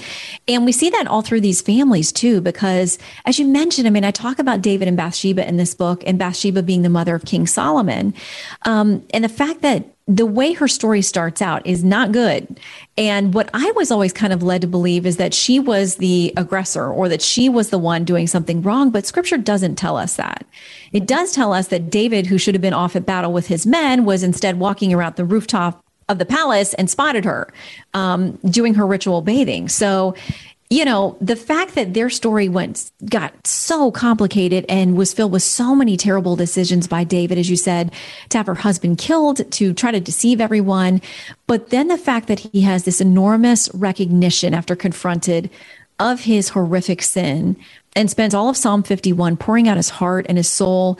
And 0.47 0.65
we 0.65 0.71
see 0.71 0.89
that 0.89 1.05
all 1.05 1.21
through 1.21 1.41
these 1.41 1.61
families 1.61 2.11
too, 2.11 2.41
because 2.41 2.97
as 3.25 3.37
you 3.37 3.45
mentioned, 3.45 3.85
I 3.85 3.91
mean, 3.91 4.03
I 4.03 4.09
talk 4.09 4.39
about 4.39 4.61
David 4.61 4.87
and 4.87 4.97
Bathsheba 4.97 5.47
in 5.47 5.57
this 5.57 5.75
book 5.75 6.01
and 6.07 6.17
Bathsheba 6.17 6.63
being 6.63 6.81
the 6.81 6.89
mother 6.89 7.13
of 7.13 7.25
King 7.25 7.45
Solomon. 7.45 8.15
Um, 8.63 9.05
and 9.13 9.23
the 9.23 9.29
fact 9.29 9.61
that 9.61 9.94
the 10.07 10.25
way 10.25 10.53
her 10.53 10.67
story 10.67 11.01
starts 11.01 11.41
out 11.41 11.65
is 11.65 11.83
not 11.83 12.11
good. 12.11 12.59
And 12.95 13.33
what 13.33 13.49
I 13.55 13.71
was 13.75 13.89
always 13.89 14.13
kind 14.13 14.31
of 14.31 14.43
led 14.43 14.61
to 14.61 14.67
believe 14.67 15.05
is 15.05 15.17
that 15.17 15.33
she 15.33 15.59
was 15.59 15.95
the 15.95 16.31
aggressor 16.37 16.87
or 16.87 17.09
that 17.09 17.23
she 17.23 17.49
was 17.49 17.71
the 17.71 17.79
one 17.79 18.05
doing 18.05 18.27
something 18.27 18.61
wrong. 18.61 18.91
But 18.91 19.07
scripture 19.07 19.37
doesn't 19.37 19.75
tell 19.75 19.97
us 19.97 20.15
that. 20.17 20.45
It 20.91 21.07
does 21.07 21.31
tell 21.31 21.53
us 21.53 21.69
that 21.69 21.89
David, 21.89 22.27
who 22.27 22.37
should 22.37 22.53
have 22.53 22.61
been 22.61 22.73
off 22.73 22.95
at 22.95 23.05
battle 23.05 23.33
with 23.33 23.47
his 23.47 23.65
men, 23.65 24.05
was 24.05 24.21
instead 24.21 24.59
walking 24.59 24.93
around 24.93 25.15
the 25.15 25.25
rooftop 25.25 25.83
of 26.07 26.19
the 26.19 26.25
palace 26.25 26.75
and 26.75 26.87
spotted 26.87 27.25
her 27.25 27.51
um, 27.95 28.33
doing 28.45 28.75
her 28.75 28.85
ritual 28.85 29.23
bathing. 29.23 29.67
So 29.67 30.13
you 30.69 30.83
know, 30.83 31.15
the 31.21 31.35
fact 31.35 31.75
that 31.75 31.93
their 31.93 32.09
story 32.09 32.49
went 32.49 32.91
got 33.07 33.45
so 33.45 33.91
complicated 33.91 34.65
and 34.67 34.97
was 34.97 35.13
filled 35.13 35.31
with 35.31 35.43
so 35.43 35.75
many 35.75 35.95
terrible 35.95 36.35
decisions 36.35 36.87
by 36.87 37.03
David, 37.03 37.37
as 37.37 37.49
you 37.49 37.55
said, 37.55 37.91
to 38.29 38.37
have 38.37 38.47
her 38.47 38.55
husband 38.55 38.97
killed, 38.97 39.49
to 39.51 39.73
try 39.73 39.91
to 39.91 39.99
deceive 39.99 40.41
everyone. 40.41 41.01
But 41.45 41.69
then 41.69 41.87
the 41.87 41.97
fact 41.97 42.27
that 42.27 42.39
he 42.39 42.61
has 42.61 42.83
this 42.83 42.99
enormous 42.99 43.69
recognition 43.75 44.55
after 44.55 44.75
confronted 44.75 45.51
of 45.99 46.21
his 46.21 46.49
horrific 46.49 47.01
sin 47.03 47.55
and 47.95 48.09
spends 48.09 48.33
all 48.33 48.49
of 48.49 48.57
Psalm 48.57 48.81
51 48.81 49.37
pouring 49.37 49.69
out 49.69 49.77
his 49.77 49.89
heart 49.89 50.25
and 50.27 50.37
his 50.37 50.49
soul 50.49 50.97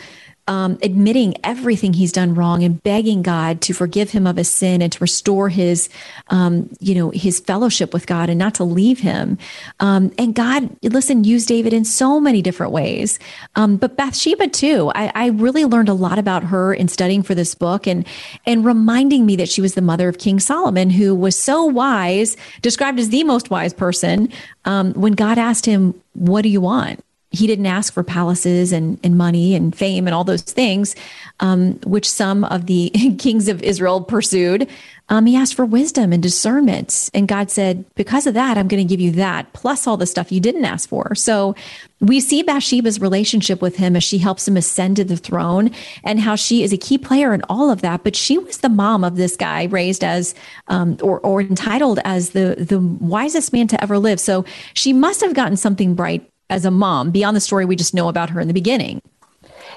um, 0.47 0.77
admitting 0.83 1.35
everything 1.43 1.93
he's 1.93 2.11
done 2.11 2.35
wrong 2.35 2.63
and 2.63 2.81
begging 2.83 3.23
God 3.23 3.61
to 3.61 3.73
forgive 3.73 4.11
him 4.11 4.27
of 4.27 4.37
his 4.37 4.49
sin 4.49 4.81
and 4.81 4.91
to 4.91 4.99
restore 4.99 5.49
his, 5.49 5.89
um, 6.29 6.69
you 6.79 6.93
know, 6.93 7.09
his 7.09 7.39
fellowship 7.39 7.93
with 7.93 8.05
God 8.05 8.29
and 8.29 8.37
not 8.37 8.53
to 8.55 8.63
leave 8.63 8.99
him. 8.99 9.39
Um, 9.79 10.13
and 10.19 10.35
God, 10.35 10.69
listen, 10.83 11.23
used 11.23 11.47
David 11.47 11.73
in 11.73 11.83
so 11.83 12.19
many 12.19 12.43
different 12.43 12.71
ways. 12.71 13.17
Um, 13.55 13.77
but 13.77 13.97
Bathsheba 13.97 14.47
too. 14.47 14.91
I, 14.93 15.11
I, 15.15 15.27
really 15.35 15.65
learned 15.65 15.89
a 15.89 15.93
lot 15.93 16.19
about 16.19 16.43
her 16.43 16.73
in 16.73 16.87
studying 16.87 17.23
for 17.23 17.35
this 17.35 17.55
book 17.55 17.87
and 17.87 18.07
and 18.45 18.63
reminding 18.63 19.25
me 19.25 19.35
that 19.35 19.49
she 19.49 19.61
was 19.61 19.73
the 19.73 19.81
mother 19.81 20.07
of 20.07 20.17
King 20.17 20.39
Solomon, 20.39 20.89
who 20.89 21.15
was 21.15 21.35
so 21.35 21.65
wise, 21.65 22.37
described 22.61 22.99
as 22.99 23.09
the 23.09 23.23
most 23.23 23.49
wise 23.49 23.73
person. 23.73 24.31
Um, 24.63 24.93
when 24.93 25.13
God 25.13 25.37
asked 25.37 25.65
him, 25.65 25.93
"What 26.13 26.43
do 26.43 26.49
you 26.49 26.61
want?" 26.61 27.03
He 27.31 27.47
didn't 27.47 27.65
ask 27.65 27.93
for 27.93 28.03
palaces 28.03 28.71
and, 28.71 28.99
and 29.03 29.17
money 29.17 29.55
and 29.55 29.75
fame 29.75 30.07
and 30.07 30.15
all 30.15 30.23
those 30.23 30.41
things, 30.41 30.95
um, 31.39 31.73
which 31.85 32.09
some 32.09 32.43
of 32.45 32.65
the 32.65 32.89
kings 33.19 33.47
of 33.47 33.61
Israel 33.61 34.01
pursued. 34.01 34.69
Um, 35.07 35.27
he 35.27 35.35
asked 35.35 35.53
for 35.53 35.65
wisdom 35.65 36.11
and 36.11 36.23
discernment. 36.23 37.11
And 37.13 37.27
God 37.27 37.51
said, 37.51 37.85
Because 37.93 38.25
of 38.25 38.33
that, 38.33 38.57
I'm 38.57 38.67
going 38.67 38.85
to 38.85 38.89
give 38.89 38.99
you 38.99 39.11
that, 39.11 39.53
plus 39.53 39.85
all 39.85 39.97
the 39.97 40.07
stuff 40.07 40.31
you 40.31 40.39
didn't 40.39 40.65
ask 40.65 40.89
for. 40.89 41.13
So 41.13 41.55
we 41.99 42.19
see 42.19 42.41
Bathsheba's 42.41 42.99
relationship 42.99 43.61
with 43.61 43.75
him 43.75 43.95
as 43.95 44.03
she 44.03 44.17
helps 44.17 44.47
him 44.47 44.57
ascend 44.57 44.95
to 44.95 45.03
the 45.03 45.17
throne 45.17 45.69
and 46.03 46.19
how 46.19 46.35
she 46.35 46.63
is 46.63 46.73
a 46.73 46.77
key 46.77 46.97
player 46.97 47.35
in 47.35 47.43
all 47.49 47.69
of 47.69 47.81
that. 47.81 48.03
But 48.03 48.15
she 48.15 48.39
was 48.39 48.57
the 48.57 48.69
mom 48.69 49.03
of 49.03 49.15
this 49.15 49.35
guy 49.35 49.65
raised 49.65 50.03
as, 50.03 50.33
um, 50.69 50.97
or, 51.03 51.19
or 51.19 51.39
entitled 51.41 51.99
as 52.03 52.31
the, 52.31 52.55
the 52.57 52.79
wisest 52.79 53.53
man 53.53 53.67
to 53.67 53.83
ever 53.83 53.99
live. 53.99 54.19
So 54.19 54.43
she 54.73 54.91
must 54.91 55.21
have 55.21 55.35
gotten 55.35 55.55
something 55.57 55.93
bright 55.93 56.27
as 56.49 56.65
a 56.65 56.71
mom 56.71 57.11
beyond 57.11 57.35
the 57.35 57.41
story 57.41 57.65
we 57.65 57.75
just 57.75 57.93
know 57.93 58.09
about 58.09 58.29
her 58.29 58.39
in 58.39 58.47
the 58.47 58.53
beginning. 58.53 59.01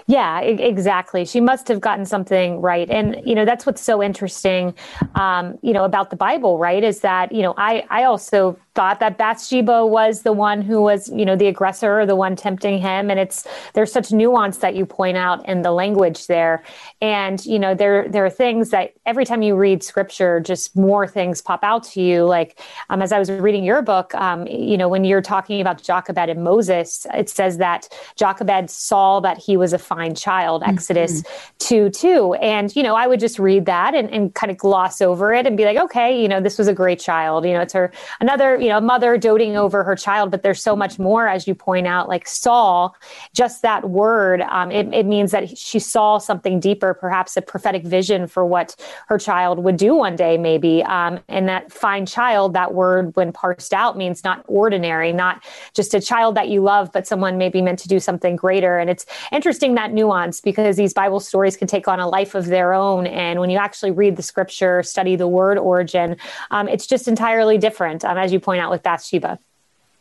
Yeah, 0.06 0.40
exactly. 0.40 1.26
She 1.26 1.38
must 1.38 1.68
have 1.68 1.82
gotten 1.82 2.06
something 2.06 2.62
right. 2.62 2.88
And, 2.88 3.20
you 3.26 3.34
know, 3.34 3.44
that's 3.44 3.66
what's 3.66 3.82
so 3.82 4.02
interesting, 4.02 4.74
um, 5.16 5.58
you 5.60 5.74
know, 5.74 5.84
about 5.84 6.08
the 6.08 6.16
Bible, 6.16 6.58
right? 6.58 6.82
Is 6.82 7.00
that, 7.00 7.30
you 7.30 7.42
know, 7.42 7.52
I, 7.58 7.84
I 7.90 8.04
also 8.04 8.58
thought 8.78 9.00
that 9.00 9.18
Bathsheba 9.18 9.84
was 9.84 10.22
the 10.22 10.32
one 10.32 10.62
who 10.62 10.80
was, 10.80 11.08
you 11.08 11.24
know, 11.24 11.34
the 11.34 11.48
aggressor 11.48 11.98
or 11.98 12.06
the 12.06 12.14
one 12.14 12.36
tempting 12.36 12.78
him. 12.78 13.10
And 13.10 13.18
it's 13.18 13.44
there's 13.72 13.90
such 13.90 14.12
nuance 14.12 14.58
that 14.58 14.76
you 14.76 14.86
point 14.86 15.16
out 15.16 15.44
in 15.48 15.62
the 15.62 15.72
language 15.72 16.28
there. 16.28 16.62
And, 17.00 17.44
you 17.44 17.58
know, 17.58 17.74
there 17.74 18.08
there 18.08 18.24
are 18.24 18.30
things 18.30 18.70
that 18.70 18.92
every 19.04 19.24
time 19.24 19.42
you 19.42 19.56
read 19.56 19.82
scripture, 19.82 20.38
just 20.38 20.76
more 20.76 21.08
things 21.08 21.42
pop 21.42 21.64
out 21.64 21.82
to 21.90 22.00
you. 22.00 22.24
Like 22.24 22.60
um, 22.88 23.02
as 23.02 23.10
I 23.10 23.18
was 23.18 23.32
reading 23.32 23.64
your 23.64 23.82
book, 23.82 24.14
um, 24.14 24.46
you 24.46 24.78
know, 24.78 24.88
when 24.88 25.02
you're 25.02 25.22
talking 25.22 25.60
about 25.60 25.82
Jochebed 25.82 26.28
and 26.28 26.44
Moses, 26.44 27.04
it 27.12 27.28
says 27.28 27.58
that 27.58 27.88
Jochebed 28.14 28.70
saw 28.70 29.18
that 29.18 29.38
he 29.38 29.56
was 29.56 29.72
a 29.72 29.78
fine 29.80 30.14
child, 30.14 30.62
mm-hmm. 30.62 30.70
Exodus 30.70 31.24
2 31.58 31.90
2. 31.90 32.34
And, 32.34 32.76
you 32.76 32.84
know, 32.84 32.94
I 32.94 33.08
would 33.08 33.18
just 33.18 33.40
read 33.40 33.66
that 33.66 33.96
and, 33.96 34.08
and 34.12 34.32
kind 34.36 34.52
of 34.52 34.56
gloss 34.56 35.00
over 35.00 35.34
it 35.34 35.48
and 35.48 35.56
be 35.56 35.64
like, 35.64 35.78
okay, 35.78 36.22
you 36.22 36.28
know, 36.28 36.40
this 36.40 36.58
was 36.58 36.68
a 36.68 36.72
great 36.72 37.00
child. 37.00 37.44
You 37.44 37.54
know, 37.54 37.62
it's 37.62 37.72
her 37.72 37.90
another, 38.20 38.56
you 38.56 38.67
know, 38.68 38.78
a 38.78 38.82
mother 38.82 39.16
doting 39.18 39.56
over 39.56 39.84
her 39.84 39.96
child, 39.96 40.30
but 40.30 40.42
there's 40.42 40.62
so 40.62 40.76
much 40.76 40.98
more, 40.98 41.28
as 41.28 41.46
you 41.46 41.54
point 41.54 41.86
out, 41.86 42.08
like 42.08 42.26
Saul, 42.26 42.94
just 43.34 43.62
that 43.62 43.90
word, 43.90 44.42
um, 44.42 44.70
it, 44.70 44.92
it 44.92 45.06
means 45.06 45.30
that 45.30 45.56
she 45.56 45.78
saw 45.78 46.18
something 46.18 46.60
deeper, 46.60 46.94
perhaps 46.94 47.36
a 47.36 47.42
prophetic 47.42 47.84
vision 47.84 48.26
for 48.26 48.44
what 48.44 48.76
her 49.08 49.18
child 49.18 49.58
would 49.58 49.76
do 49.76 49.94
one 49.94 50.16
day, 50.16 50.36
maybe. 50.36 50.82
Um, 50.84 51.20
and 51.28 51.48
that 51.48 51.72
fine 51.72 52.06
child, 52.06 52.54
that 52.54 52.74
word, 52.74 53.14
when 53.16 53.32
parsed 53.32 53.72
out, 53.72 53.96
means 53.96 54.24
not 54.24 54.44
ordinary, 54.46 55.12
not 55.12 55.44
just 55.74 55.94
a 55.94 56.00
child 56.00 56.34
that 56.36 56.48
you 56.48 56.62
love, 56.62 56.90
but 56.92 57.06
someone 57.06 57.38
maybe 57.38 57.62
meant 57.62 57.78
to 57.80 57.88
do 57.88 58.00
something 58.00 58.36
greater. 58.36 58.78
And 58.78 58.90
it's 58.90 59.06
interesting 59.32 59.74
that 59.74 59.92
nuance 59.92 60.40
because 60.40 60.76
these 60.76 60.92
Bible 60.92 61.20
stories 61.20 61.56
can 61.56 61.68
take 61.68 61.88
on 61.88 62.00
a 62.00 62.08
life 62.08 62.34
of 62.34 62.46
their 62.46 62.72
own. 62.72 63.06
And 63.06 63.40
when 63.40 63.50
you 63.50 63.58
actually 63.58 63.90
read 63.90 64.16
the 64.16 64.22
scripture, 64.22 64.82
study 64.82 65.16
the 65.16 65.28
word 65.28 65.58
origin, 65.58 66.16
um, 66.50 66.68
it's 66.68 66.86
just 66.86 67.08
entirely 67.08 67.58
different, 67.58 68.04
um, 68.04 68.18
as 68.18 68.32
you 68.32 68.40
point 68.40 68.57
point 68.58 68.64
out 68.64 68.70
with 68.70 68.82
Bathsheba. 68.82 69.38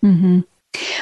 Mm-hmm. 0.04 0.42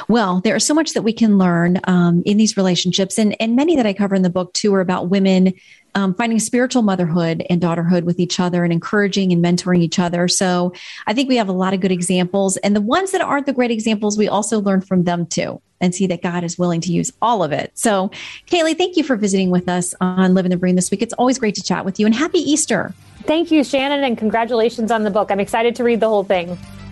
Well, 0.08 0.42
there 0.42 0.56
is 0.56 0.66
so 0.66 0.74
much 0.74 0.94
that 0.94 1.02
we 1.02 1.12
can 1.12 1.38
learn 1.38 1.80
um, 1.86 2.24
in 2.26 2.38
these 2.38 2.56
relationships, 2.56 3.18
and 3.18 3.36
and 3.42 3.56
many 3.56 3.76
that 3.76 3.86
I 3.86 3.94
cover 3.94 4.16
in 4.16 4.22
the 4.22 4.30
book 4.30 4.54
too 4.54 4.74
are 4.74 4.80
about 4.80 5.10
women 5.10 5.54
um, 5.96 6.14
finding 6.14 6.40
spiritual 6.40 6.82
motherhood 6.82 7.46
and 7.50 7.62
daughterhood 7.62 8.04
with 8.04 8.20
each 8.20 8.40
other 8.40 8.64
and 8.64 8.72
encouraging 8.72 9.34
and 9.34 9.44
mentoring 9.44 9.82
each 9.82 10.00
other. 10.00 10.28
So 10.28 10.74
I 11.08 11.14
think 11.14 11.30
we 11.30 11.38
have 11.38 11.50
a 11.50 11.54
lot 11.54 11.74
of 11.74 11.82
good 11.82 11.92
examples, 11.92 12.58
and 12.58 12.76
the 12.76 12.82
ones 12.82 13.12
that 13.12 13.22
aren't 13.22 13.48
the 13.48 13.54
great 13.54 13.72
examples, 13.72 14.18
we 14.18 14.30
also 14.30 14.60
learn 14.62 14.82
from 14.82 15.04
them 15.04 15.26
too. 15.26 15.62
And 15.82 15.94
see 15.94 16.08
that 16.08 16.22
God 16.24 16.46
is 16.46 16.58
willing 16.58 16.80
to 16.82 16.92
use 16.92 17.12
all 17.22 17.44
of 17.44 17.52
it. 17.52 17.70
So, 17.76 18.10
Kayleigh, 18.48 18.78
thank 18.78 18.96
you 18.96 19.04
for 19.04 19.18
visiting 19.18 19.52
with 19.52 19.68
us 19.68 19.94
on 20.00 20.34
Living 20.34 20.50
the 20.50 20.58
Bream 20.58 20.76
this 20.76 20.90
week. 20.90 21.02
It's 21.02 21.14
always 21.14 21.38
great 21.38 21.54
to 21.56 21.62
chat 21.62 21.84
with 21.84 22.00
you, 22.00 22.06
and 22.06 22.16
happy 22.16 22.40
Easter. 22.40 22.94
Thank 23.24 23.52
you, 23.52 23.64
Shannon, 23.64 24.04
and 24.04 24.18
congratulations 24.18 24.90
on 24.90 25.04
the 25.04 25.12
book. 25.12 25.32
I'm 25.32 25.42
excited 25.42 25.76
to 25.76 25.84
read 25.84 26.00
the 26.00 26.08
whole 26.08 26.24
thing. 26.24 26.58